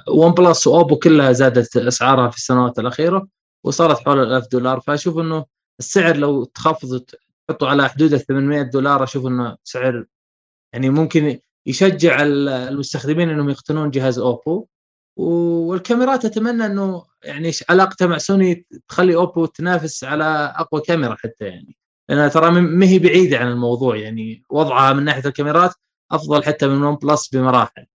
[0.08, 3.28] OnePlus و Oppo كلها زادت أسعارها في السنوات الأخيرة
[3.64, 4.80] وصارت حول ال 1000 دولار.
[4.80, 5.44] فأشوف إنه
[5.80, 7.00] السعر لو تخفض
[7.48, 10.04] تحطه على حدود ال 800 دولار أشوف إنه سعر
[10.72, 14.66] يعني ممكن يشجع المستخدمين إنهم يقتنون جهاز Oppo.
[15.18, 21.76] والكاميرات اتمنى إنه يعني علاقته مع سوني تخلي Oppo تنافس على أقوى كاميرا حتى يعني.
[22.08, 24.42] لانها ترى ما هي بعيدة عن الموضوع يعني.
[24.50, 25.74] وضعها من ناحية الكاميرات
[26.12, 27.86] أفضل حتى من OnePlus بمراحل.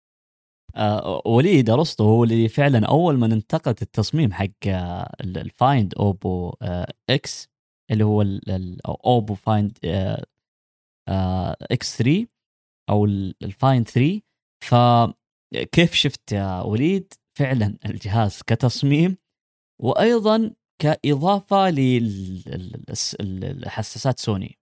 [0.75, 6.53] آه وليد ارسطو هو اللي فعلا أول من انتقد التصميم حق آه، ال Find Oppo
[6.61, 7.49] آه X
[7.91, 10.23] اللي هو ال Oppo Find آه
[11.09, 12.27] آه X3
[12.89, 14.21] أو ال Find 3
[14.63, 14.75] ف
[15.53, 19.17] كيف شفت يا وليد فعلا الجهاز كتصميم
[19.81, 20.51] وأيضا
[20.81, 21.69] كإضافة
[23.19, 24.59] للحساسات سوني؟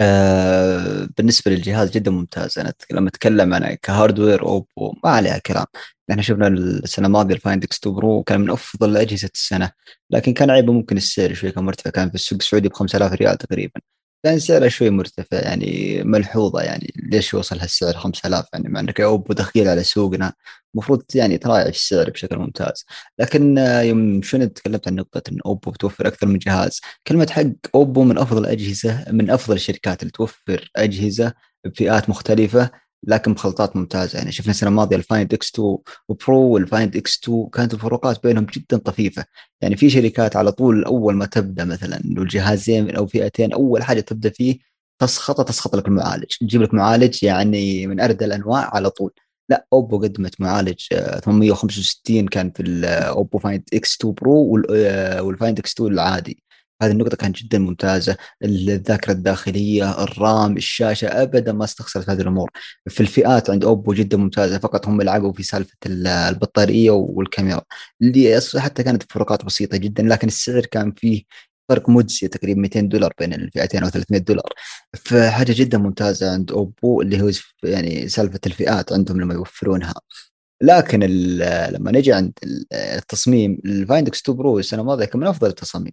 [0.00, 2.58] آه بالنسبة للجهاز جدا ممتاز.
[2.58, 5.66] أنا لما أتكلم أنا ك hardware Oppo ما عليها كلام.
[6.10, 9.70] إحنا شفنا السنة الماضية ال Find X2 Pro كان من أفضل أجهزة السنة
[10.10, 13.38] لكن كان عيبه ممكن السعر شوي كان مرتفع كان في السوق السعودي ب 5000 ريال
[13.38, 13.80] تقريبا.
[14.26, 19.32] كان سعره شوي مرتفع يعني ملحوظة يعني ليش وصل هالسعر 5000 يعني مع إنك Oppo
[19.32, 20.32] دخيل على سوقنا
[20.74, 22.84] المفروض يعني تراعي في السعر بشكل ممتاز.
[23.18, 27.44] لكن آه، يوم شنو تكلمت عن نقطة إن Oppo بتوفر أكثر من جهاز كلمة حق
[27.74, 31.32] Oppo من أفضل الأجهزة من أفضل الشركات اللي توفر أجهزة
[31.64, 32.70] بفئات مختلفة
[33.02, 34.18] لكن بخلطات ممتازة.
[34.18, 35.78] يعني شفنا السنة الماضية ال Find X2
[36.26, 39.24] Pro وال Find X2 كانت الفروقات بينهم جدا طفيفة.
[39.60, 44.00] يعني في شركات على طول أول ما تبدأ مثلا انه الجهازين أو فئتين أول حاجة
[44.00, 44.58] تبدأ فيه
[44.98, 46.36] تسخط تسخط لك المعالج.
[46.40, 49.12] تجيب لك معالج يعني من اردى الأنواع على طول.
[49.48, 50.80] لا Oppo قدمت معالج
[51.24, 54.62] 865 آه، كان في ال Oppo Find X2 Pro
[55.26, 56.42] وال Find X2 العادي.
[56.82, 58.16] هذه النقطة كانت جدا ممتازة.
[58.42, 62.50] الذاكرة الداخلية ال RAM الشاشة أبدا ما استخسرت هذه الأمور.
[62.88, 67.62] في الفئات عند Oppo جدا ممتازة فقط هم لعبوا في سالفة البطارية والكاميرا.
[68.02, 71.22] اللي حتى كانت فروقات بسيطة جدا لكن السعر كان فيه
[71.68, 74.52] فرق مجزي تقريبا 200 دولار بين الفئتين أو 300 دولار.
[74.94, 77.30] فحاجة جدا ممتازة عند Oppo اللي هو
[77.64, 79.94] يعني سالفة الفئات عندهم لما يوفرونها.
[80.62, 81.00] لكن
[81.70, 82.32] لما نجي عند
[82.72, 85.92] التصميم ال Find X2 Pro السنة الماضيه كان من أفضل التصاميم.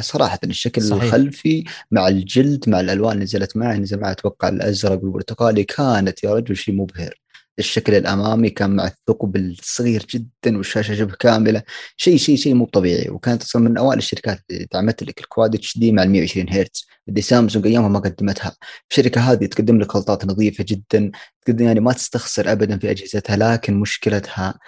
[0.00, 1.02] صراحة الشكل صحيح.
[1.02, 6.34] الخلفي مع الجلد مع الألوان اللي نزلت معه نزل معه أتوقع الأزرق والبرتقالي كانت يا
[6.34, 7.20] رجل شيء مبهر.
[7.58, 11.62] الشكل الأمامي كان مع الثقب الصغير جدا والشاشة شبه كاملة.
[11.96, 13.10] شيء شيء شيء مو طبيعي.
[13.10, 16.86] وكانت أصلا من أوائل الشركات اللي دعمت لك ال Quad HD مع ال 120 هرتز.
[17.08, 18.56] اللي سامسونج أيامها ما قدمتها.
[18.90, 21.10] الشركة هذه تقدم لك خلطات نظيفة جدا.
[21.46, 24.58] تقدم يعني ما تستخسر ابدا في أجهزتها لكن مشكلتها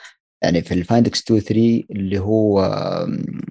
[0.43, 2.63] يعني في ال Find X2 3 اللي هو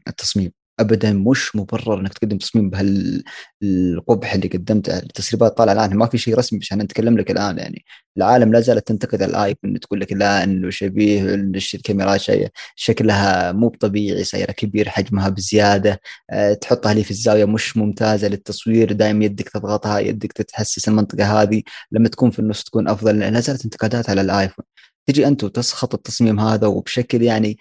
[0.08, 0.52] التصميم.
[0.80, 4.98] ابدا مش مبرر إنك تقدم تصميم بهالقبح اللي قدمته.
[4.98, 7.86] التسريبات طالعة الآن ما في شيء رسمي عشان نتكلم لك الآن يعني.
[8.18, 11.36] العالم لا زالت تنتقد الايفون تقول لك لا انه شبيه
[11.74, 16.02] الكاميرا شيء شكلها مو طبيعي صايره كبير حجمها بزيادة
[16.32, 21.64] أه تحطها لي في الزاوية مش ممتازة للتصوير دائما يدك تضغطها يدك تتحسس المنطقة هذه.
[21.92, 23.20] لما تكون في النص تكون أفضل.
[23.20, 24.66] لا زالت انتقادات على الايفون
[25.08, 27.58] تجي أنت وتسخط التصميم هذا وبشكل يعني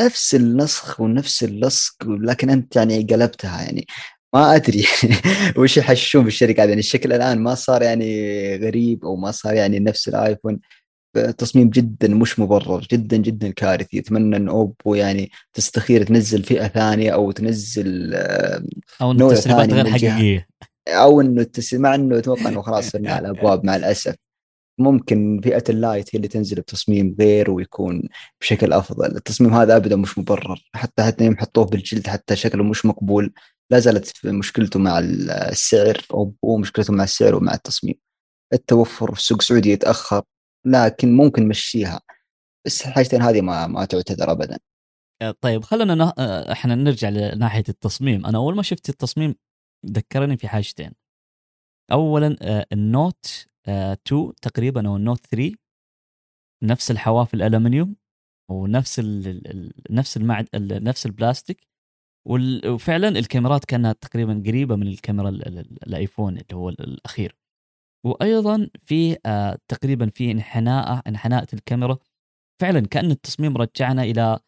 [0.00, 3.86] نفس النسخ ونفس اللصق لكن أنت يعني قلبتها يعني.
[4.34, 4.84] ما أدري
[5.58, 6.68] وش يحشون في الشركة هذه.
[6.68, 10.60] يعني الشكل الآن ما صار يعني غريب أو ما صار يعني نفس ال iPhone.
[11.38, 13.98] تصميم جدا مش مبرر جدا جدا كارثي.
[13.98, 18.14] اتمنى إن Oppo يعني تستخير تنزل فئة ثانية أو تنزل
[19.00, 20.46] أو انه التسريبات غير حقيقية.
[20.88, 24.14] أو إنه مع إنه أتوقع إنه خلاص صرنا على الابواب مع الأسف.
[24.78, 28.02] ممكن فئة ال Lite هي اللي تنزل بتصميم غير ويكون
[28.40, 29.16] بشكل أفضل.
[29.16, 30.70] التصميم هذا ابدا مش مبرر.
[30.74, 33.32] حتى حتى يوم حطوه بالجلد حتى شكله مش مقبول.
[33.70, 37.94] لا زالت مشكلته مع السعر أو مشكلته مع السعر ومع التصميم.
[38.52, 40.22] التوفر في السوق السعودي يتأخر
[40.66, 42.00] لكن ممكن نمشيها.
[42.66, 44.58] بس الحاجتين هذه ما ما تعتذر ابدا.
[45.22, 46.12] آه، طيب خلينا نه...
[46.18, 48.26] آه، إحنا نرجع لناحية التصميم.
[48.26, 49.34] أنا أول ما شفت التصميم
[49.86, 50.92] ذكرني في حاجتين.
[51.92, 55.54] اولا آه، النوت 2 تقريبا أو النوت 3
[56.62, 57.96] نفس الحواف الالومنيوم
[58.50, 61.68] ونفس ال نفس المعد نفس البلاستيك.
[62.28, 67.36] وفعلا الكاميرات كانت تقريبا قريبة من الكاميرا ال iPhone اللي هو الأخير.
[68.06, 71.98] وأيضا في آه تقريبا في انحناء انحناء الكاميرا.
[72.60, 74.38] فعلا كأن التصميم رجعنا إلى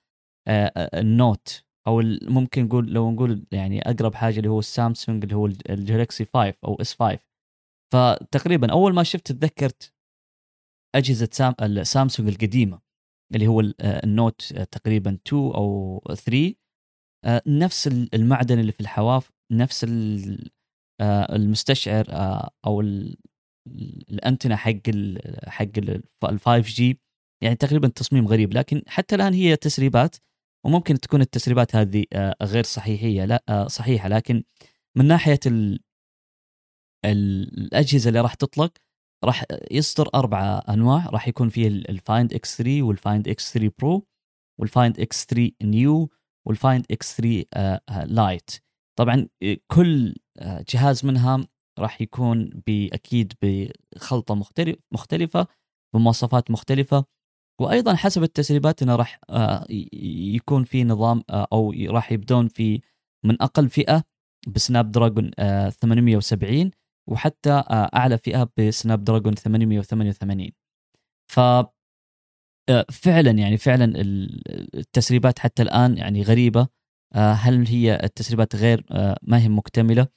[0.48, 1.64] آه ال Note.
[1.86, 6.24] أو ممكن نقول لو نقول يعني أقرب حاجة اللي هو السامسونج اللي هو ال Galaxy
[6.24, 7.29] 5 أو S 5
[7.92, 9.92] فتقريبا أول ما شفت تذكرت
[10.94, 12.80] أجهزة سام السامسونج القديمة
[13.34, 16.54] اللي هو النوت تقريبا 2 أو 3
[17.24, 19.84] آه، نفس المعدن اللي في الحواف نفس
[21.00, 22.80] آه، المستشعر آه، أو
[24.10, 24.72] الأنتنة حق
[25.46, 27.00] حق ال 5 جي
[27.42, 30.16] يعني تقريبا تصميم غريب لكن حتى الآن هي تسريبات
[30.66, 32.04] وممكن تكون التسريبات هذه
[32.42, 34.42] غير صحيحية لا صحيحة لكن
[34.96, 35.40] من ناحية
[37.04, 38.72] الأجهزة اللي راح تطلق
[39.24, 41.06] راح يصدر أربع أنواع.
[41.06, 44.06] راح يكون فيه ال Find X 3 وال Find X 3 Pro
[44.60, 46.10] وال Find X 3 Neo
[46.46, 48.50] وال Find X 3 Lite
[48.98, 49.28] طبعا
[49.66, 51.46] كل آه، جهاز منها
[51.78, 55.46] راح يكون أكيد بخلطة مختلف مختلفة
[55.94, 57.04] بمواصفات مختلفة.
[57.60, 59.66] وأيضا حسب التسريبات إنه راح آه،
[60.34, 62.80] يكون في نظام آه، أو راح يبدون في
[63.24, 64.04] من أقل فئة
[64.48, 65.30] ب Snapdragon
[65.70, 66.70] 870
[67.10, 70.52] وحتى آه، أعلى فئة ب Snapdragon 888
[71.32, 71.40] ف
[72.70, 73.92] آه، فعلا يعني فعلا
[74.74, 76.68] التسريبات حتى الآن يعني غريبة.
[77.14, 78.84] آه، هل هي التسريبات غير
[79.22, 80.08] ما هي مكتملة؟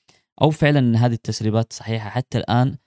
[0.42, 2.78] أو فعلا هذه التسريبات صحيحة حتى الآن؟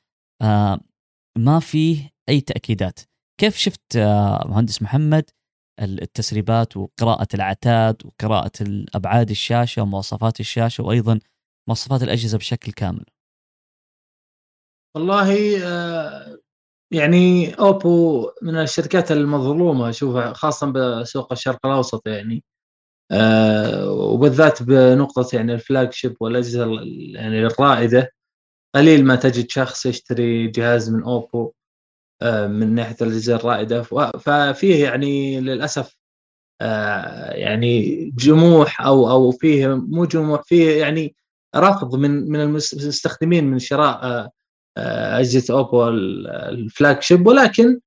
[1.38, 3.00] ما فيه أي تأكيدات.
[3.40, 3.96] كيف شفت
[4.46, 5.30] مهندس محمد
[5.80, 8.52] التسريبات وقراءة العتاد وقراءة
[8.94, 11.20] ابعاد الشاشة ومواصفات الشاشة وأيضا
[11.68, 13.04] مواصفات الأجهزة بشكل كامل؟
[14.96, 16.38] والله آه
[16.92, 22.44] يعني أوبو من الشركات المظلومة اشوفها خاصة بسوق الشرق الأوسط يعني
[23.12, 26.66] آه وبالذات بنقطة يعني الفلاج شيب والأجهزة
[27.14, 28.12] يعني الرائدة.
[28.76, 31.52] قليل ما تجد شخص يشتري جهاز من أوبو
[32.22, 33.82] آه من ناحية الأجهزة الرائدة.
[34.20, 35.96] ففيه يعني للأسف
[37.32, 41.16] يعني جموح أو أو فيه مو جموح فيه يعني
[41.56, 44.30] رفض من من المستخدمين من شراء
[44.76, 47.26] أجهزة أوبو الفلاج شيب.
[47.26, 47.80] ولكن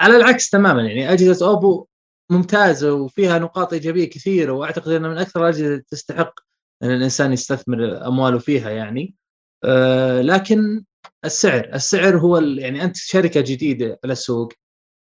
[0.00, 1.86] على العكس تماما يعني أجهزة أوبو
[2.30, 6.40] ممتازة وفيها نقاط إيجابية كثيرة وأعتقد انها من أكثر الأجهزة تستحق
[6.82, 9.14] إن الإنسان يستثمر أمواله فيها يعني.
[9.64, 10.84] آه، لكن
[11.24, 14.52] السعر السعر هو يعني أنت شركة جديدة على السوق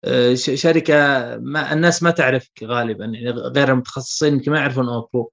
[0.05, 0.95] آه، شركة
[1.37, 5.31] ما الناس ما تعرفك غالبا يعني غير المتخصصين يمكن ما يعرفون Oppo.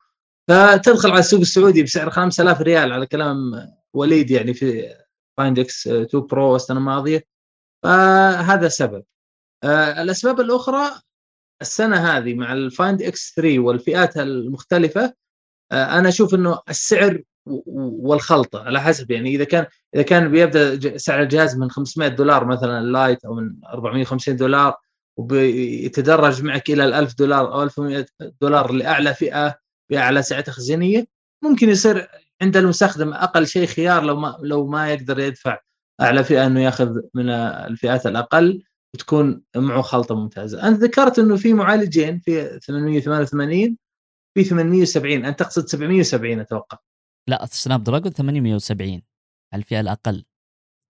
[0.49, 3.37] فتدخل على السوق السعودي بسعر 5000 ريال على كلام
[3.93, 4.95] وليد يعني في
[5.41, 7.23] Find X 2 Pro السنة الماضيه
[7.83, 9.03] فهذا سبب.
[9.63, 11.01] آه، الأسباب الأخرى
[11.61, 15.13] السنة هذه مع ال Find X 3 والفئات المختلفة
[15.71, 19.11] آه، أنا أشوف إنه السعر والخلطة على حسب.
[19.11, 19.65] يعني إذا كان
[19.95, 24.75] إذا كان بيبدأ سعر الجهاز من 500 دولار مثلا اللايت أو من 450 دولار
[25.17, 28.05] وبيتدرج معك إلى ال 1000 دولار أو 1100
[28.41, 29.55] دولار لأعلى فئة
[29.89, 31.07] بأعلى سعة تخزينية
[31.43, 32.07] ممكن يصير
[32.41, 35.59] عند المستخدم أقل شيء خيار لو ما لو ما يقدر يدفع
[36.01, 38.63] أعلى فئة إنه يأخذ من الفئات الأقل
[38.95, 40.67] وتكون معه خلطة ممتازة.
[40.67, 43.77] انت ذكرت إنه في معالجين في 888
[44.33, 46.77] في 870 أنت تقصد 770 أتوقع.
[47.29, 49.01] لا Snapdragon 870
[49.53, 50.25] على الفئة الأقل.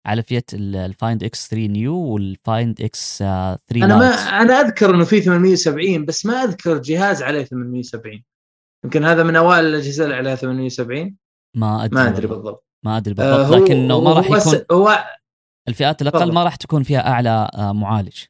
[0.06, 4.06] على فئة ال Find X 3 Neo وال Find X 3 أنا ما
[4.42, 8.24] أنا أذكر إنه في 870 بس ما أذكر جهاز عليه 870
[8.86, 11.18] يمكن هذا من أوائل الأجهزة اللي عليها 870
[11.56, 12.68] ما أدري ما أدري بالضبط.
[12.86, 13.52] ما أدري بالضبط.
[13.54, 15.06] آه لكنه ما راح يكون هو
[15.68, 16.32] الفئات الأقل.
[16.32, 18.24] ما راح تكون فيها أعلى آه معالج.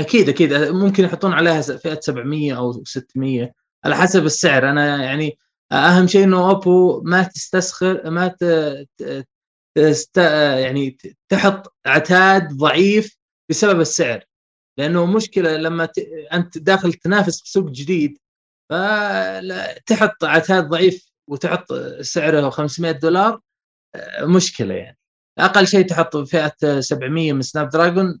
[0.00, 0.52] أكيد أكيد.
[0.52, 3.52] ممكن يحطون عليها فئة 700 أو 600
[3.84, 4.70] على حسب السعر.
[4.70, 5.38] أنا يعني
[5.72, 8.44] أهم شيء إنه أوبو ما تستسخر ما ت...
[9.76, 10.16] تست...
[10.16, 10.98] يعني
[11.28, 13.18] تحط عتاد ضعيف
[13.50, 14.24] بسبب السعر.
[14.78, 15.98] لأنه مشكلة لما ت...
[16.32, 18.18] أنت داخل تنافس بسوق جديد
[18.70, 23.40] فتحط عتاد ضعيف وتحط سعره 500 دولار
[23.94, 24.98] آه، مشكلة يعني.
[25.38, 28.20] أقل شيء تحط فئة 700 من سناب دراجون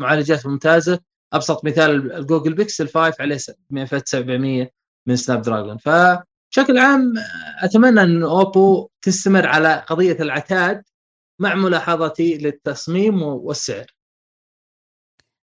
[0.00, 1.00] معالجات ممتازة.
[1.32, 3.36] أبسط مثال ال Google Pixel 5 عليه
[3.86, 4.70] فئة 700
[5.06, 7.14] من Snapdragon فبشكل عام
[7.62, 10.82] أتمنى إن Oppo تستمر على قضية العتاد
[11.40, 13.86] مع ملاحظتي للتصميم والسعر.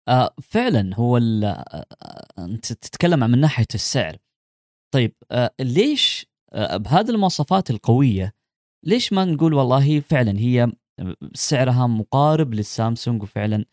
[0.08, 1.86] آه فعلا هو آه،
[2.38, 4.16] أنت تتكلم من ناحية السعر.
[4.94, 8.34] طيب آه ليش آه، بهذه المواصفات القوية
[8.86, 10.72] ليش ما نقول والله فعلا هي
[11.34, 13.64] سعرها مقارب للسامسونج وفعلا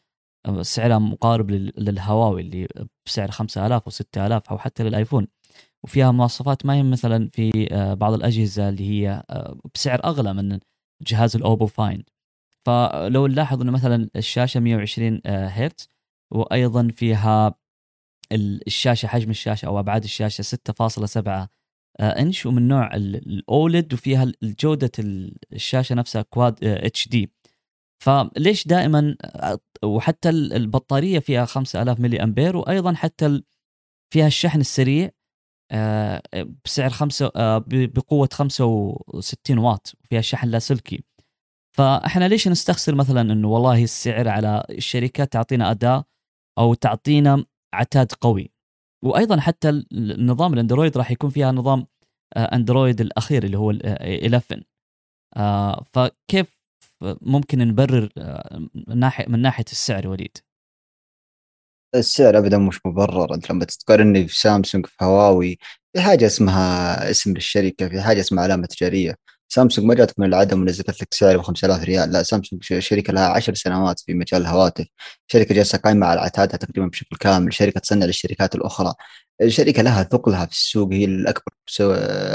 [0.45, 2.67] آه، سعرها مقارب للهواوي اللي
[3.05, 5.28] بسعر 5000 و 6000 أو حتى لل iPhone.
[5.84, 9.23] وفيها مواصفات ما هي مثلا في آه، بعض الأجهزة اللي هي
[9.75, 10.59] بسعر أغلى من
[11.01, 12.03] جهاز ال Oppo Find
[12.65, 15.89] فلو نلاحظ إنه مثلا الشاشة 120 هرتز
[16.32, 17.55] وأيضا فيها
[18.32, 21.49] الشاشة حجم الشاشة أو أبعاد الشاشة 6.7 آه،
[22.00, 24.91] انش ومن نوع ال OLED وفيها جودة
[25.54, 27.32] الشاشة نفسها كواد اتش دي.
[28.04, 33.41] فليش دائما آه، وحتى البطارية فيها 5000 ملي أمبير وأيضا حتى
[34.14, 35.10] فيها الشحن السريع
[35.72, 36.22] آه،
[36.66, 37.32] بسعر خمسة
[37.68, 41.04] بقوة 65 واط فيها شحن لاسلكي
[41.78, 46.04] فإحنا ليش نستخسر مثلا إنه والله السعر على الشركات تعطينا اداء
[46.58, 48.57] أو تعطينا عتاد قوي؟
[49.04, 51.88] وأيضا حتى النظام الأندرويد راح يكون فيها نظام
[52.38, 54.64] آه، أندرويد الأخير اللي هو 11
[55.38, 56.58] آه، فكيف
[57.22, 60.38] ممكن نبرر آه، من ناحية من ناحية السعر وليد؟
[61.95, 63.34] السعر ابدا مش مبرر.
[63.34, 65.58] أنت لما تقارني في سامسونج في هواوي
[65.93, 69.16] في حاجة اسمها اسم للشركة في حاجة اسمها علامة تجارية.
[69.48, 72.12] سامسونج ما جاتك من العدم ونزلت لك سعر ب 5000 ريال.
[72.12, 74.86] لا سامسونج شركة لها 10 سنوات في مجال الهواتف.
[75.28, 77.54] شركة جالسة قائمة على عتادها تقريبا بشكل كامل.
[77.54, 78.93] شركة تصنع للشركات الأخرى.
[79.48, 81.54] شركه لها ثقلها في السوق هي الأكبر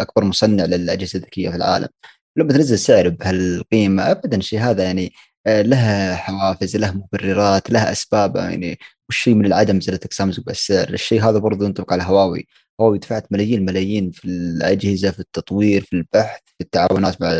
[0.02, 1.88] أكبر مصنع للأجهزة الذكية في العالم.
[2.36, 5.12] لما تنزل سعر بهالقيمة ابدا شيء هذا يعني
[5.46, 8.78] آه، لها حوافز لها مبررات لها أسباب يعني.
[9.08, 12.46] والشيء من العدم نزلت سامسونج بالسعر الشيء هذا برضو ينطبق على هواوي.
[12.80, 17.30] هواوي دفعت ملايين ملايين في الأجهزة في التطوير في البحث في التعاونات مع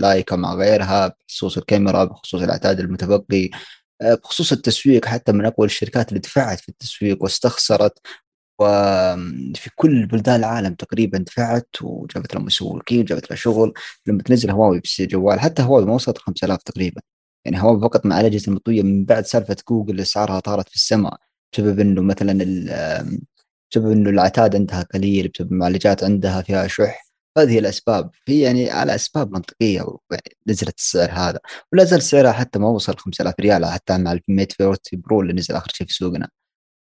[0.00, 3.50] لايكا مع غيرها بخصوص الكاميرا بخصوص العتاد المتبقي
[4.02, 7.98] آه، بخصوص التسويق حتى من أقوى الشركات اللي دفعت في التسويق واستخسرت.
[8.60, 13.74] وفي كل بلدان العالم تقريبا دفعت وجابت لها مسوقين وجابت لها شغل.
[14.06, 17.00] لما تنزل هواوي بس جوال حتى هواوي ما وصلت 5000 تقريبا.
[17.44, 21.18] يعني هواوي فقط مع الأجهزة المطوية من بعد سالفة جوجل أسعارها طارت في السماء
[21.52, 22.32] بسبب إنه مثلا
[23.74, 27.06] بسبب إنه العتاد عندها قليل بسبب المعالجات عندها فيها شح.
[27.38, 28.10] هذه الأسباب.
[28.28, 29.86] هي يعني على أسباب منطقية
[30.48, 31.38] نزلت السعر هذا.
[31.72, 35.32] ولا زال سعرها حتى ما وصل 5000 ريال حتى مع ال Mate 40 Pro اللي
[35.32, 36.28] نزل آخر شيء في سوقنا.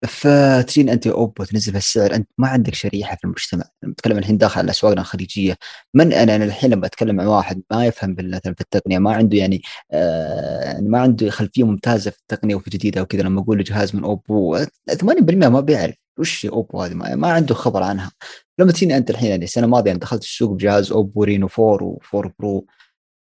[0.09, 2.14] فتجين أنت أوبو تنزل السعر.
[2.14, 3.64] أنت ما عندك شريحة في المجتمع.
[3.82, 5.57] لما اتكلم الحين داخل على أسواقنا الخليجية.
[5.95, 9.39] من أنا؟ أنا الحين لما أتكلم مع واحد ما يفهم مثلا في التقنية ما عنده
[9.39, 9.62] يعني
[9.93, 14.05] آه ما عنده خلفية ممتازة في التقنية وفي جديدة وكذا لما أقول له جهاز من
[14.05, 14.59] أوبو
[14.91, 16.03] 80% ما بيعرف.
[16.18, 18.12] وش أوبو هذه؟ ما, ما عنده خبر عنها.
[18.58, 22.66] لما تجيني أنت الحين يعني السنة الماضية دخلت السوق بجهاز أوبو رينو 4 و4 برو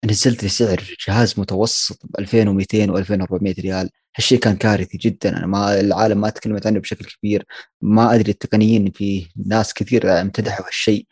[0.04, 3.90] نزلت لي سعر جهاز متوسط ب 2200 و 2400 ريال.
[4.16, 5.38] هالشيء كان كارثي جدا.
[5.38, 7.46] أنا ما العالم ما تكلمت عنه بشكل كبير.
[7.80, 11.06] ما أدري التقنيين في ناس كثير امتدحوا هالشيء.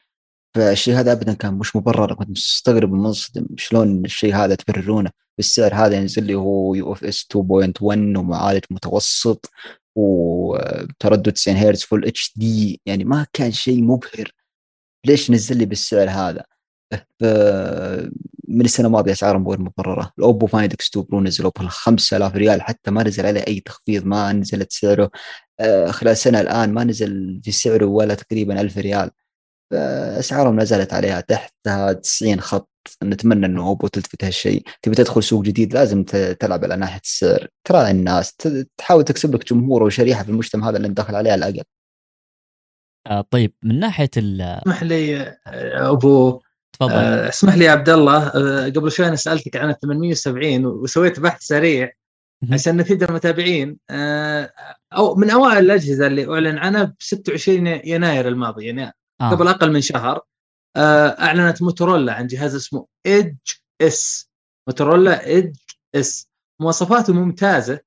[0.55, 2.15] فالشيء هذا ابدا كان مش مبرر.
[2.15, 3.47] كنت مستغرب ومنصدم.
[3.57, 9.51] شلون الشيء هذا تبررونه؟ بالسعر هذا ينزل لي هو UFS 2.1 ومعالج متوسط.
[9.97, 14.33] وتردد 90 هرتز Full HD يعني ما كان شيء مبهر.
[15.07, 16.45] ليش نزل لي بالسعر هذا؟
[18.49, 20.13] من السنة الماضيه أسعارهم غير مبررة.
[20.19, 23.61] ال Oppo Find X 2 Pro نزل Oppo 5000 ريال حتى ما نزل عليه أي
[23.61, 25.11] تخفيض ما نزلت سعره.
[25.61, 29.11] آه، خلال سنة الآن ما نزل في سعره ولا تقريبا 1000 ريال.
[29.73, 32.71] اسعارهم نزلت عليها تحتها 90 خط.
[33.05, 34.63] نتمنى إنه Oppo تلتفت هالشيء.
[34.83, 36.05] تبي تدخل سوق جديد لازم
[36.41, 37.49] تلعب على ناحية السعر.
[37.65, 38.37] تراعي الناس.
[38.77, 41.65] تحاول تكسب لك جمهور وشريحة في المجتمع هذا اللي أنت داخل عليه على الأقل.
[43.07, 46.41] آه طيب من ناحية ال اسمح لي أبو.
[46.73, 46.93] تفضل.
[46.93, 48.27] آه اسمح لي يا عبد الله.
[48.27, 51.93] آه قبل شوي أنا سألتك عن ال 870 وسويت بحث سريع
[52.53, 53.79] عشان نفيد المتابعين.
[53.91, 54.53] آه
[54.93, 59.31] أو من أوائل الأجهزة اللي أعلن عنها ب 26 يناير الماضي يعني آه.
[59.31, 60.21] قبل أقل من شهر
[60.77, 63.37] آه أعلنت موتورولا عن جهاز اسمه Edge
[63.83, 64.31] S
[64.69, 65.57] Motorola Edge
[65.95, 66.29] S
[66.61, 67.81] مواصفاته ممتازة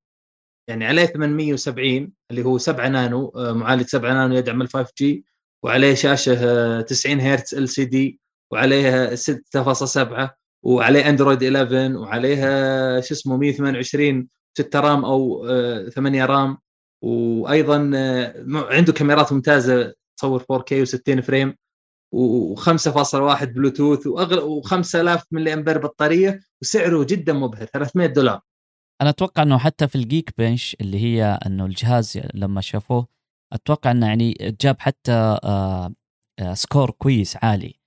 [0.70, 5.26] يعني عليه 870 اللي هو 7 نانو آه معالج 7 نانو يدعم ال 5 G
[5.64, 8.20] وعليه شاشة 90 هرتز LCD
[8.52, 10.30] وعليها 6.7
[10.64, 14.28] وعليه Android 11 وعليها شو اسمه 128
[14.58, 15.48] 6 RAM أو
[15.90, 16.58] 8 RAM
[17.04, 17.78] وأيضا
[18.48, 19.94] عنده كاميرات ممتازة
[20.24, 21.56] تصور 4K و60 frame
[22.16, 28.40] و5.1 بلوتوث و5000 ملي أمبير بطارية وسعره جدا مبهر 300 دولار.
[29.02, 33.08] أنا أتوقع إنه حتى في ال Geekbench اللي هي إنه الجهاز لما شافوه
[33.54, 35.38] أتوقع إنه يعني جاب حتى
[36.54, 37.80] score كويس عالي.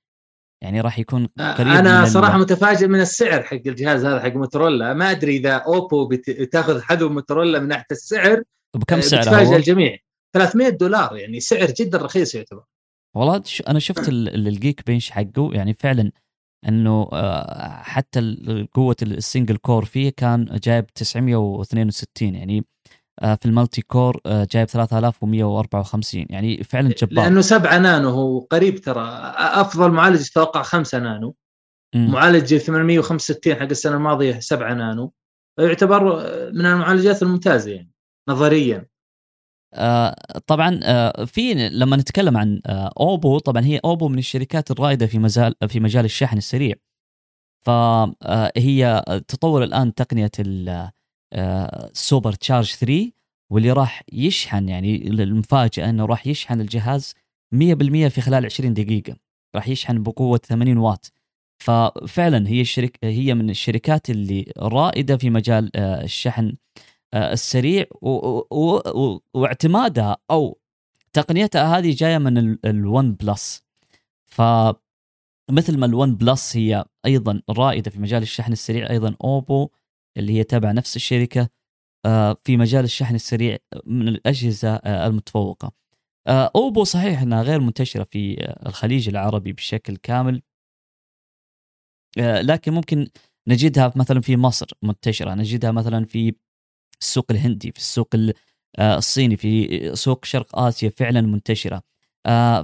[0.62, 4.94] يعني راح يكون قريب أنا من صراحة متفاجئ من السعر حق الجهاز هذا حق موتورولا.
[4.94, 8.42] ما أدري إذا أوبو بتاخذ حذو موتورولا من ناحية السعر
[8.76, 9.98] بكم سعر بتفاجئ الجميع.
[10.38, 12.62] 300 دولار يعني سعر جدا رخيص يعتبر.
[13.16, 16.12] والله أنا شفت ال Geekbench حقه يعني فعلا
[16.68, 18.36] إنه آه، حتى
[18.74, 22.64] قوة ال single core فيه كان جايب 962 يعني
[23.22, 27.24] آه، في المالتي كور آه، جايب 3154 يعني فعلا جبار.
[27.24, 29.04] لأنه 7 نانو هو قريب ترى.
[29.36, 31.36] أفضل معالج يتوقع 5 نانو.
[31.94, 32.10] م.
[32.10, 35.12] معالج 865 حق السنة الماضية 7 نانو.
[35.58, 36.04] يعتبر
[36.52, 37.90] من المعالجات الممتازة يعني
[38.28, 38.86] نظريا.
[40.46, 45.18] طبعا آه في لما نتكلم عن آه أوبو طبعا هي أوبو من الشركات الرائدة في
[45.18, 46.74] مجال في مجال الشحن السريع.
[47.66, 50.30] فهي تطور الآن تقنية
[51.92, 53.10] super charge 3
[53.50, 57.14] واللي راح يشحن يعني المفاجأة إنه راح يشحن الجهاز
[57.54, 59.16] 100% في خلال 20 دقيقة.
[59.54, 61.12] راح يشحن بقوة 80 واط.
[61.58, 66.52] ففعلا هي الشرك هي من الشركات اللي رائدة في مجال آه، الشحن آه،
[67.16, 67.84] السريع
[69.34, 70.58] واعتمادها أو
[71.12, 73.64] تقنيتها هذه جاية من الون بلس
[74.26, 74.42] ف
[75.50, 79.68] مثل ما الون بلس هي أيضا رائدة في مجال الشحن السريع أيضا اوبو
[80.16, 81.48] اللي هي تابعة نفس الشركة
[82.06, 85.72] آه، في مجال الشحن السريع من الأجهزة آه، المتفوقة.
[86.26, 90.42] آه، اوبو صحيح إنها غير منتشرة في الخليج العربي بشكل كامل
[92.18, 93.08] لكن ممكن
[93.48, 96.34] نجدها مثلا في مصر منتشرة، نجدها مثلا في
[97.02, 98.08] السوق الهندي، في السوق
[98.78, 101.82] الصيني، في سوق شرق آسيا فعلا منتشرة.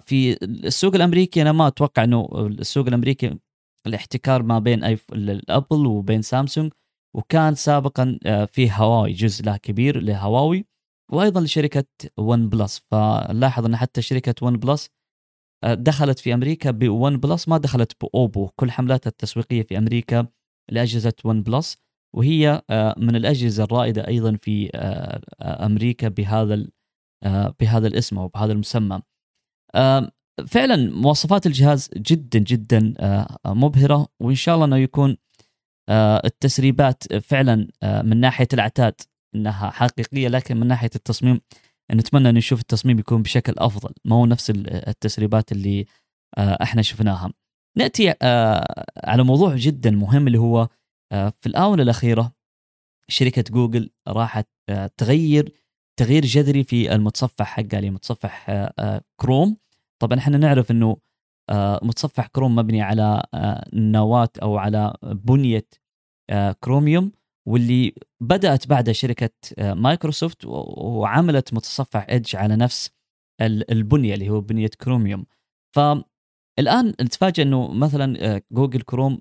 [0.01, 3.39] في السوق الأمريكي أنا ما أتوقع إنه السوق الأمريكي
[3.87, 6.73] الاحتكار ما بين الابل وبين سامسونج
[7.17, 10.67] وكان سابقا آه، في هواوي جزء له كبير لهواوي
[11.13, 11.85] وأيضا لشركة
[12.17, 14.91] ون بلس فنلاحظ إن حتى شركة ون بلس
[15.65, 18.49] دخلت في أمريكا بون بلس ما دخلت بأوبو.
[18.57, 20.27] كل حملاتها التسويقية في أمريكا
[20.71, 21.77] لأجهزة ون بلس
[22.17, 22.63] وهي
[22.97, 24.71] من الأجهزة الرائدة أيضا في
[25.43, 26.67] أمريكا بهذا
[27.61, 29.03] بهذا الاسم أو بهذا المسمى.
[30.47, 32.95] فعلا مواصفات الجهاز جدا جدا
[33.47, 35.17] مبهرة وإن شاء الله إنه يكون
[36.25, 38.95] التسريبات فعلا من ناحية العتاد
[39.35, 41.41] إنها حقيقية لكن من ناحية التصميم
[41.93, 43.95] نتمنى ان نشوف التصميم يكون بشكل أفضل.
[44.05, 45.87] ما هو نفس التسريبات اللي
[46.39, 47.33] إحنا شفناها.
[47.79, 48.15] نأتي
[49.05, 50.69] على موضوع جدا مهم اللي هو
[51.13, 52.33] في الآونة الأخيرة
[53.09, 54.49] شركة جوجل راحت
[54.97, 55.53] تغير
[55.97, 58.51] تغيير جذري في المتصفح حقها اللي متصفح
[59.21, 59.57] كروم.
[59.99, 60.97] طبعا إحنا نعرف إنه
[61.83, 63.23] متصفح كروم مبني على
[63.73, 65.67] نواة أو على بنية
[66.61, 67.13] كروميوم
[67.49, 72.91] واللي بدأت بعد شركة مايكروسوفت وعملت متصفح ايدج على نفس
[73.43, 75.27] البنية اللي هو بنية كروميوم.
[75.75, 79.21] فالآن نتفاجئ إنه مثلا جوجل كروم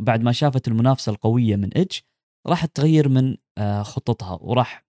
[0.00, 1.98] بعد ما شافت المنافسة القوية من إيدج
[2.46, 3.36] راح تغير من
[3.82, 4.84] خططها وراح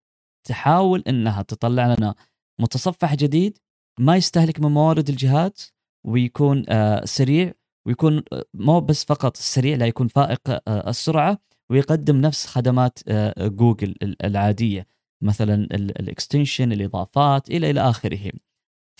[0.48, 2.16] تحاول إنها تطلع لنا
[2.62, 3.58] متصفح جديد
[4.00, 5.74] ما يستهلك من موارد الجهاز
[6.08, 6.66] ويكون
[7.06, 7.54] سريع
[7.88, 8.24] ويكون
[8.54, 11.38] مو بس فقط سريع لا يكون فائق السرعة
[11.70, 13.00] ويقدم نفس خدمات
[13.40, 14.88] جوجل العادية
[15.24, 18.32] مثلا ال extensions الإضافات إلى إلى آخره.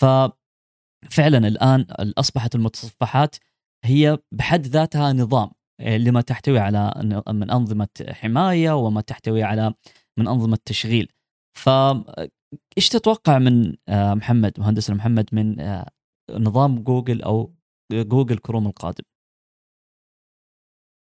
[0.00, 1.86] ففعلا الآن
[2.18, 3.36] أصبحت المتصفحات
[3.84, 5.50] هي بحد ذاتها نظام.
[5.80, 6.92] لما تحتوي على
[7.28, 9.74] من أنظمة حماية وما تحتوي على
[10.18, 11.12] من أنظمة تشغيل.
[11.58, 11.68] ف
[12.78, 15.56] إيش تتوقع من محمد مهندسنا محمد من
[16.30, 17.54] نظام جوجل أو
[17.92, 19.04] جوجل كروم القادم؟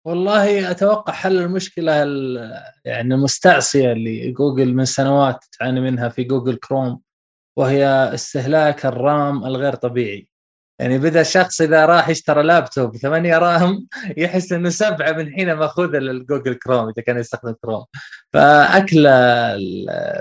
[0.07, 1.93] والله أتوقع حل المشكلة
[2.85, 7.01] يعني المستعصية اللي جوجل من سنوات تعاني منها في جوجل كروم
[7.59, 10.29] وهي استهلاك ال RAM الغير طبيعي.
[10.85, 15.99] يعني بدا شخص إذا راح يشترى لابتوب 8 RAM يحس إنه سبعة من حين ماخوذه
[15.99, 17.85] للجوجل كروم إذا كان يستخدم كروم.
[18.33, 19.03] فأكل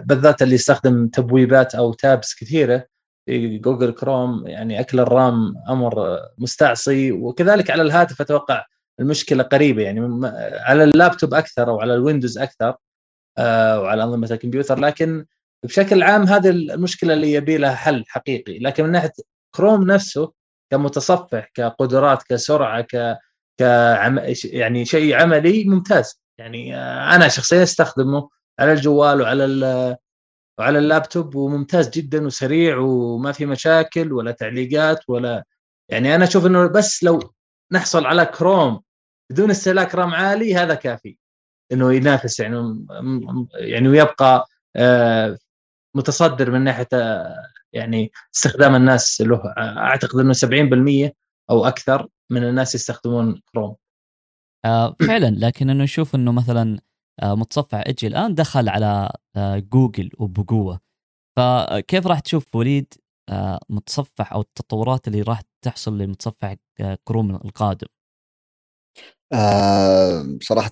[0.06, 2.86] بالذات اللي يستخدم تبويبات أو tabs كثيرة
[3.26, 7.12] في جوجل كروم يعني أكل ال RAM أمر مستعصي.
[7.12, 8.66] وكذلك على الهاتف أتوقع
[9.00, 10.28] المشكلة قريبة يعني
[10.60, 12.76] على اللابتوب أكثر أو على الويندوز أكثر
[13.38, 14.80] آه، وعلى أنظمة الكمبيوتر.
[14.80, 15.26] لكن
[15.66, 18.60] بشكل عام هذه المشكلة اللي يبي لها حل حقيقي.
[18.60, 19.12] لكن من ناحية
[19.56, 20.43] كروم نفسه
[20.74, 23.18] كمتصفح كقدرات كسرعة ك
[23.58, 24.20] كعم...
[24.46, 26.22] يعني شيء عملي ممتاز.
[26.38, 29.96] يعني آه، أنا شخصيا أستخدمه على الجوال وعلى ال...
[30.60, 35.44] وعلى اللابتوب وممتاز جدا وسريع وما في مشاكل ولا تعليقات ولا
[35.90, 37.34] يعني أنا أشوف إنه بس لو
[37.72, 38.82] نحصل على كروم
[39.32, 41.18] بدون استهلاك RAM عالي هذا كافي.
[41.72, 42.86] إنه ينافس يعني
[43.54, 45.38] يعني ويبقى آه،
[45.96, 47.36] متصدر من ناحية آه،
[47.74, 51.12] يعني استخدام الناس له أعتقد إنه 70%
[51.50, 53.76] أو أكثر من الناس يستخدمون كروم
[54.66, 55.36] آه فعلا.
[55.46, 56.80] لكن إنه نشوف إنه مثلا
[57.24, 60.80] آه متصفح ايدج الآن دخل على آه جوجل وبقوة.
[61.38, 62.94] فكيف راح تشوف وليد
[63.30, 67.88] آه متصفح أو التطورات اللي راح تحصل لمتصفح آه كروم القادم؟
[69.34, 70.72] آه صراحة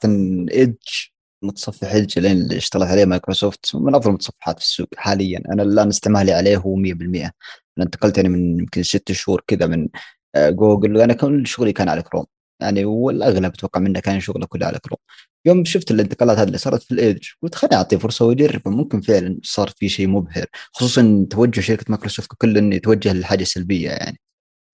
[0.52, 1.11] ايدج
[1.44, 5.42] متصفح ايدج اللي اشتغلت عليه مايكروسوفت من أفضل المتصفحات في السوق حاليا.
[5.54, 7.32] أنا الآن استعمالي عليه هو 100%
[7.78, 9.90] أنا انتقلت يعني من يمكن ست شهور كذا من
[10.36, 12.26] آه، جوجل وأنا كل شغلي كان على كروم
[12.62, 14.98] يعني والأغلب أتوقع منه كان شغله كله على كروم
[15.46, 19.40] يوم شفت الانتقالات هذه اللي صارت في الإيدج قلت خليني اعطيه فرصة واجرب ممكن فعلا
[19.44, 24.20] صار في شيء مبهر خصوصا توجه شركة مايكروسوفت كل إنه يتوجه للحاجة السلبية يعني.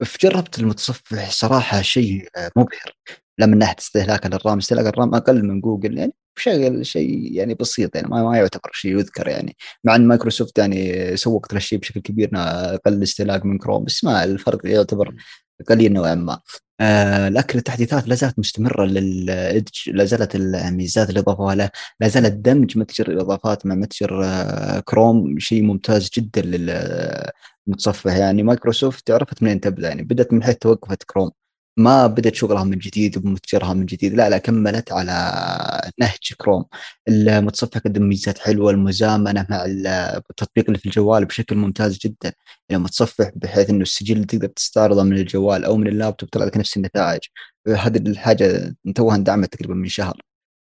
[0.05, 2.93] فجربت المتصفح صراحة شيء آه، مبهر.
[3.37, 6.13] لا من ناحية استهلاك لل RAM استهلاك ال RAM أقل من جوجل يعني.
[6.37, 9.55] شغل شيء يعني بسيط يعني ما, ما يعتبر شيء يذكر يعني.
[9.83, 14.65] مع إن مايكروسوفت يعني سوقت للشيء بشكل كبير أقل استهلاك من كروم بس ما الفرق
[14.65, 15.15] يعتبر
[15.69, 16.39] قليل نوعا ما.
[16.79, 21.69] آه لكن التحديثات لا زالت مستمرة للإدج لا زالت الميزات اللي اضافوها له
[21.99, 29.11] لا زال الدمج متجر الاضافات مع متجر آه كروم شيء ممتاز جدا للمتصفح يعني مايكروسوفت
[29.11, 31.31] عرفت منين تبدأ؟ يعني بدأت من حيث توقفت كروم.
[31.77, 34.13] ما بدأت شغلها من جديد ومتجرها من جديد.
[34.13, 35.11] لا لا كملت على
[35.99, 36.65] نهج كروم
[37.07, 42.33] المتصفح قدم ميزات حلوة المزامنة مع التطبيق اللي في الجوال بشكل ممتاز جدا.
[42.69, 46.77] يعني متصفح بحيث إنه السجل تقدر تستعرضه من الجوال أو من اللابتوب طلع لك نفس
[46.77, 47.19] النتائج.
[47.67, 50.26] هذه الحاجة توها اندعمت تقريبا من شهر.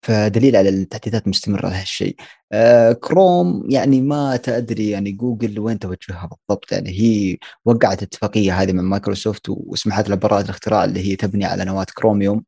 [0.03, 2.17] فدليل على التحديثات مستمرة لهالشيء
[2.53, 6.73] آه كروم يعني ما تدري يعني جوجل وين توجهها بالضبط.
[6.73, 11.65] يعني هي وقعت اتفاقية هذه مع مايكروسوفت وسمحت لها براءة الاختراع اللي هي تبني على
[11.65, 12.45] نواة كروميوم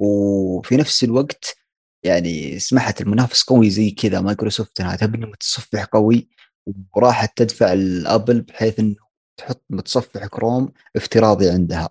[0.00, 1.56] وفي نفس الوقت
[2.04, 4.20] يعني سمحت المنافس قوي زي كذا.
[4.20, 6.28] مايكروسوفت إنها تبني متصفح قوي
[6.96, 8.96] وراحت تدفع لأبل بحيث إنه
[9.36, 11.88] تحط متصفح كروم افتراضي عندها.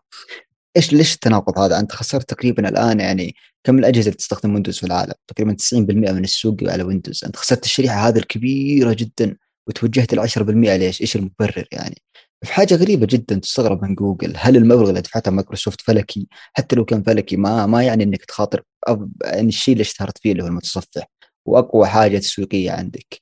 [0.77, 4.85] إيش ليش التناقض هذا؟ أنت خسرت تقريبا الآن يعني كم الأجهزة اللي تستخدم ويندوز في
[4.85, 5.75] العالم؟ تقريبا 90%
[6.11, 9.37] من السوق على ويندوز، أنت خسرت الشريحة هذه الكبيرة جدا
[9.67, 12.01] وتوجهت ال 10% ليش؟ إيش المبرر يعني؟
[12.45, 16.85] في حاجة غريبة جدا تستغرب من جوجل، هل المبلغ اللي دفعته مايكروسوفت فلكي؟ حتى لو
[16.85, 18.63] كان فلكي ما ما يعني إنك تخاطر
[19.25, 21.03] يعني الشيء اللي اشتهرت فيه اللي هو المتصفح
[21.45, 23.21] وأقوى حاجة تسويقية عندك.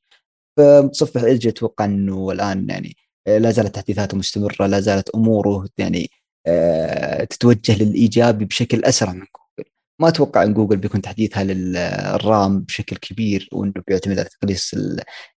[0.57, 2.95] فمتصفح Edge أتوقع إنه الآن يعني
[3.27, 6.24] لا زالت تحديثاته مستمرة، لا زالت أموره يعني آه،
[7.30, 9.69] تتوجه للإيجابي بشكل أسرع من جوجل.
[9.99, 14.73] ما أتوقع إن جوجل بيكون تحديثها لل RAM بشكل كبير وإنه بيعتمد على تقليص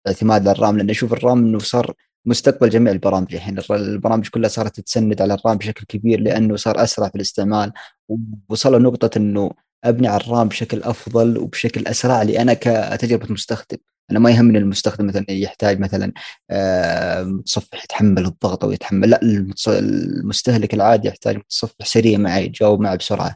[0.05, 1.93] الاعتماد على الرام لأن أشوف الرام إنه صار
[2.25, 3.59] مستقبل جميع البرامج الحين.
[3.71, 7.71] البرامج كلها صارت تتسند على الرام بشكل كبير لأنه صار أسرع في الاستعمال
[8.09, 9.51] ووصل نقطه إنه
[9.83, 13.77] أبني على الرام بشكل أفضل وبشكل أسرع لي أنا كتجربة مستخدم.
[14.11, 16.13] أنا ما يهمني المستخدم مثلا يحتاج مثلا
[16.49, 19.19] آه، متصفح يتحمل الضغط أو يتحمل لا
[19.67, 23.35] المستهلك العادي يحتاج متصفح سريع معي يجاوب معه بسرعة.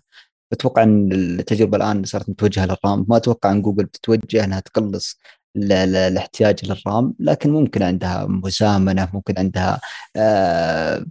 [0.54, 3.06] أتوقع إن التجربة الآن صارت متوجهة للرام.
[3.10, 5.20] ما أتوقع إن جوجل بتتوجه إنها تقلص
[5.56, 9.80] الاحتياج لل RAM لكن ممكن عندها مزامنة ممكن عندها
[10.16, 11.06] آه،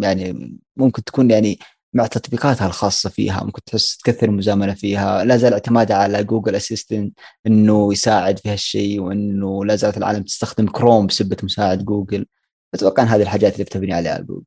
[0.00, 1.58] يعني ممكن تكون يعني
[1.94, 5.24] مع تطبيقاتها الخاصة فيها ممكن تحس تكثر المزامنة فيها.
[5.24, 10.66] لا زال اعتمادها على Google Assistant إنه يساعد في هالشيء وإنه لا زالت العالم تستخدم
[10.66, 12.26] كروم بسبة مساعد جوجل
[12.74, 14.44] أتوقع إن هذه الحاجات اللي بتبني عليها جوجل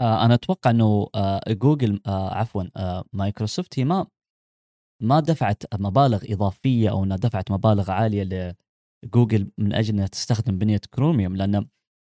[0.00, 4.06] آه أنا أتوقع إنه آه جوجل آه عفوا آه مايكروسوفت هي ما
[5.02, 8.54] ما دفعت مبالغ إضافية أو إنها دفعت مبالغ عالية
[9.04, 11.68] لجوجل من أجل إنها تستخدم بنية كروميوم لأن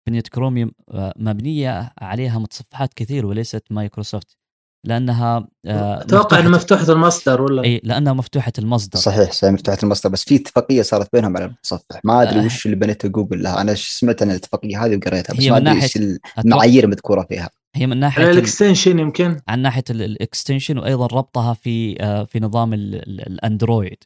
[0.07, 4.37] بنية كروميوم آه، مبنية عليها متصفحات كثير وليست مايكروسوفت
[4.85, 8.99] لأنها آه، أتوقع إنها مفتوحة المصدر ولا؟ إي لأنها مفتوحة المصدر.
[8.99, 12.01] صحيح صحيح مفتوحة المصدر بس في اتفاقية صارت بينهم على المتصفح.
[12.05, 12.45] ما أدري آه.
[12.45, 13.61] وش اللي بنيته جوجل لها.
[13.61, 15.99] أنا سمعت عن الاتفاقية هذه وقريتها بس ما أدري إيش
[16.39, 17.51] المعايير المذكوره فيها.
[17.77, 22.41] هي من ناحية ال extension يمكن؟ عن ناحية ال extension وأيضا ربطها في آه، في
[22.41, 24.05] نظام الأندرويد.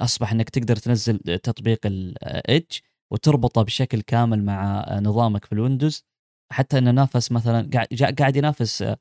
[0.00, 2.78] أصبح إنك تقدر تنزل تطبيق ال Edge
[3.12, 6.04] وتربطه بشكل كامل مع نظامك في الويندوز.
[6.52, 7.70] حتى إنه نافس مثلا
[8.18, 8.96] قاعد ينافس آه،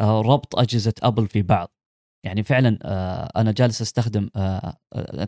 [0.00, 1.72] ربط أجهزة أبل في بعض.
[2.24, 4.78] يعني فعلا آه، أنا جالس أستخدم آه،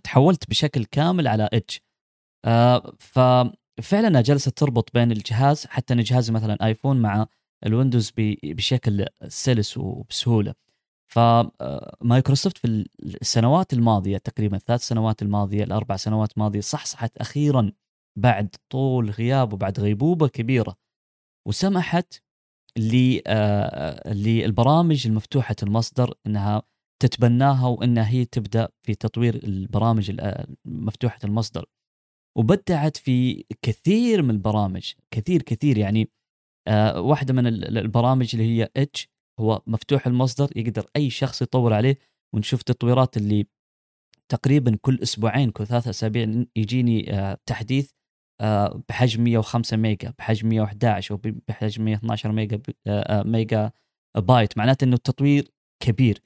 [0.04, 1.80] تحولت بشكل كامل على Edge
[2.98, 7.26] ففعلا جالسه تربط بين الجهاز حتى أن جهازي مثلا آيفون مع
[7.66, 8.12] الويندوز
[8.44, 10.54] بشكل سلس وبسهولة.
[11.12, 17.72] فمايكروسوفت في السنوات الماضية تقريبا الثلاث سنوات الماضية الأربع سنوات الماضية صحصحت أخيرا
[18.18, 20.76] بعد طول غياب وبعد غيبوبة كبيرة.
[21.48, 22.31] وسمحت آه،
[24.06, 26.62] للبرامج المفتوحة المصدر إنها
[27.02, 30.20] تتبناها وانها هي تبدأ في تطوير البرامج
[30.64, 31.64] مفتوحة المصدر.
[32.38, 36.10] وبدعت في كثير من البرامج كثير كثير يعني
[36.68, 39.08] آه، واحدة من البرامج اللي هي Edge
[39.40, 41.98] هو مفتوح المصدر يقدر أي شخص يطور عليه
[42.34, 43.46] ونشوف تطويرات اللي
[44.28, 47.96] تقريبا كل أسبوعين كل ثلاثة أسابيع يجيني آه، تحديث آه،
[48.88, 53.70] بحجم 105 ميجا بحجم 111 أو بحجم 112 ميجا آه، آه، ميجا
[54.16, 54.58] بايت.
[54.58, 55.48] معناته إنه التطوير
[55.82, 56.22] كبير.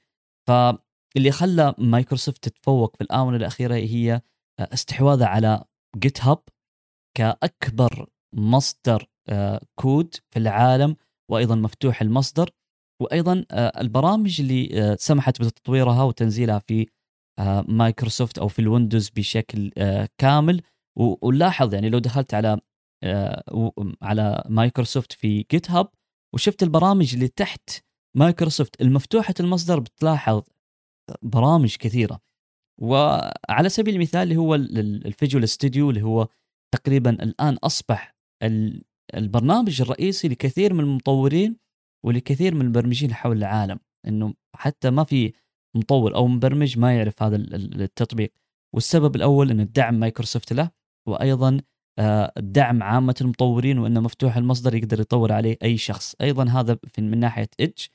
[0.47, 4.21] فاللي خلى مايكروسوفت تتفوق في الآونة الأخيرة هي
[4.59, 5.63] استحواذها على
[5.97, 6.43] GitHub
[7.17, 9.07] كأكبر مصدر
[9.79, 10.95] كود في العالم
[11.31, 12.49] وأيضا مفتوح المصدر.
[13.01, 16.87] وأيضا البرامج اللي سمحت بتطويرها وتنزيلها في
[17.67, 19.71] مايكروسوفت أو في الويندوز بشكل
[20.17, 20.61] كامل
[20.97, 22.59] ونلاحظ يعني لو دخلت على
[23.03, 23.71] آه،
[24.01, 25.89] على مايكروسوفت في GitHub
[26.33, 27.69] وشفت البرامج اللي تحت
[28.15, 30.43] مايكروسوفت المفتوحة المصدر بتلاحظ
[31.21, 32.19] برامج كثيرة.
[32.81, 36.27] وعلى سبيل المثال اللي هو ال Visual Studio اللي هو
[36.71, 38.15] تقريبا الآن أصبح
[39.15, 41.57] البرنامج الرئيسي لكثير من المطورين
[42.05, 43.79] ولكثير من المبرمجين حول العالم.
[44.07, 45.33] إنه حتى ما في
[45.75, 48.33] مطور أو مبرمج ما يعرف هذا التطبيق.
[48.73, 50.71] والسبب الأول إن الدعم مايكروسوفت له
[51.07, 51.61] وأيضا
[51.99, 52.33] آه،
[52.81, 56.15] عامة المطورين وإنه مفتوح المصدر يقدر يطور عليه أي شخص.
[56.21, 57.85] أيضا هذا من ناحية Edge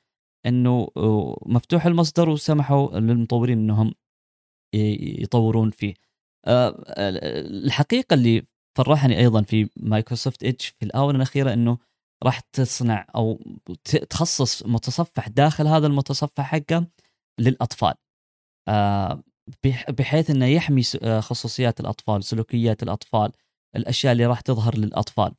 [0.46, 3.94] إنه آه، مفتوح المصدر وسمحوا للمطورين إنهم
[4.74, 5.94] يطورون فيه.
[6.46, 6.84] آه،
[7.66, 8.46] الحقيقة اللي
[8.78, 11.78] فرحني أيضا في مايكروسوفت إيدج في الآونة الأخيرة إنه
[12.24, 13.40] راح تصنع أو
[14.10, 16.86] تخصص متصفح داخل هذا المتصفح حقه
[17.40, 17.94] للأطفال.
[19.88, 23.32] بحيث إنه يحمي آه، خصوصيات الأطفال، سلوكيات الأطفال،
[23.76, 25.34] الأشياء اللي راح تظهر للأطفال.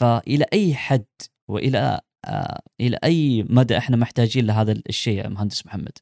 [0.00, 1.06] فإلى أي حد
[1.48, 5.98] وإلى آه، إلى أي مدى إحنا محتاجين لهذا الشيء يا مهندس محمد؟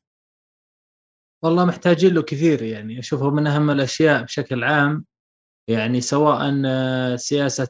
[1.44, 5.04] والله محتاجين له كثير يعني أشوفه من أهم الأشياء بشكل عام
[5.68, 7.68] يعني سواء آه، سياسة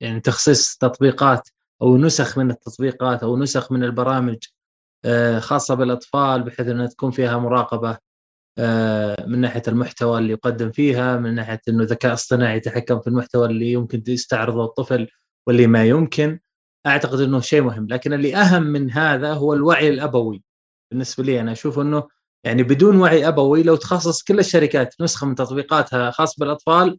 [0.00, 1.48] يعني تخصيص تطبيقات
[1.82, 4.38] أو نسخ من التطبيقات أو نسخ من البرامج
[5.38, 7.98] خاصة بالأطفال بحيث إنها تكون فيها مراقبة
[9.26, 13.72] من ناحية المحتوى اللي يقدم فيها من ناحية إنه ذكاء اصطناعي يتحكم في المحتوى اللي
[13.72, 15.08] يمكن يستعرضه الطفل
[15.46, 16.38] واللي ما يمكن
[16.86, 17.86] أعتقد إنه شيء مهم.
[17.90, 20.42] لكن اللي أهم من هذا هو الوعي الأبوي.
[20.90, 22.08] بالنسبة لي أنا أشوف إنه
[22.44, 26.98] يعني بدون وعي أبوي لو تخصص كل الشركات نسخة من تطبيقاتها خاص بالأطفال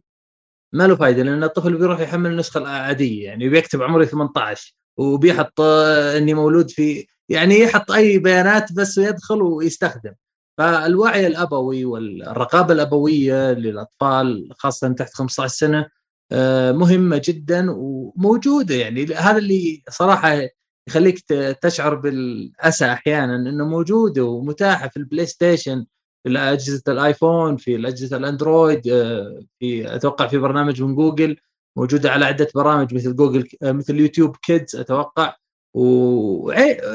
[0.74, 3.24] ما له فائده لأن الطفل بيروح يحمل النسخة العادية.
[3.24, 10.12] يعني بيكتب عمري 18 وبيحط إني مولود في يعني يحط أي بيانات بس ويدخل ويستخدم.
[10.60, 15.86] فالوعي الأبوي والرقابة الأبوية للأطفال خاصة تحت 15 سنة
[16.32, 18.74] آه، مهمة جدا وموجودة.
[18.74, 20.48] يعني هذا اللي صراحة
[20.88, 21.18] يخليك
[21.62, 25.86] تشعر بالأسى أحيانا إنه موجودة ومتاحة في البلاي ستيشن
[26.24, 31.36] في اجهزه الآيفون في اجهزه الأندرويد آه، في أتوقع في برنامج من جوجل
[31.76, 35.36] موجودة على عدة برامج مثل جوجل آه، مثل YouTube Kids أتوقع
[35.74, 36.50] و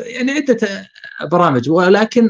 [0.05, 0.87] يعني عدة
[1.31, 1.69] برامج.
[1.69, 2.29] ولكن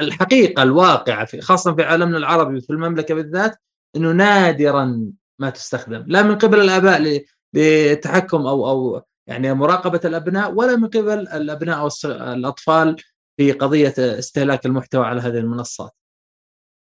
[0.00, 3.56] الحقيقة الواقعة في خاصة في عالمنا العربي وفي المملكة بالذات
[3.96, 7.24] إنه نادرا ما تستخدم لا من قبل الأباء
[7.54, 12.96] للتحكم أو أو يعني مراقبة الأبناء ولا من قبل الأبناء أو الأطفال
[13.36, 15.96] في قضية استهلاك المحتوى على هذه المنصات.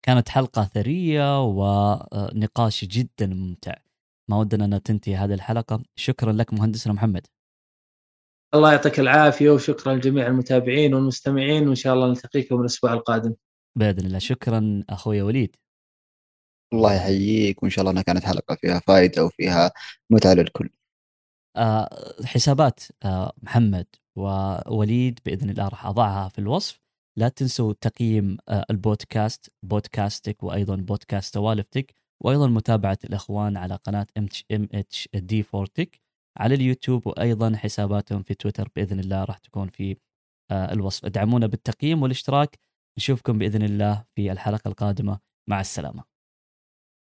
[0.06, 3.76] كانت حلقة ثرية ونقاش جدا ممتع.
[4.30, 7.28] ما ودنا أن تنتهي هذه الحلقة، شكرا لك مهندسنا محمد.
[8.54, 13.34] الله يعطيك العافية وشكرا لجميع المتابعين والمستمعين وإن شاء الله نلتقيكم الأسبوع القادم.
[13.78, 15.56] بإذن الله شكرا أخوي وليد.
[16.74, 19.72] الله يحييك وإن شاء الله إنها كانت حلقة فيها فائده وفيها
[20.10, 20.70] متعة للكل.
[21.58, 26.80] آه حسابات آه محمد ووليد بإذن الله راح أضعها في الوصف
[27.18, 35.10] لا تنسوا تقييم آه البودكاست بودكاستك وأيضا بودكاست سوالفتك وأيضا متابعة الإخوان على قناة MHD
[35.14, 36.01] 4Tech
[36.38, 39.98] على اليوتيوب وأيضا حساباتهم في تويتر بإذن الله راح تكون في
[40.52, 41.06] آه الوصف.
[41.06, 42.60] ادعمونا بالتقييم والاشتراك.
[42.98, 45.20] نشوفكم بإذن الله في الحلقة القادمة.
[45.50, 46.11] مع السلامة.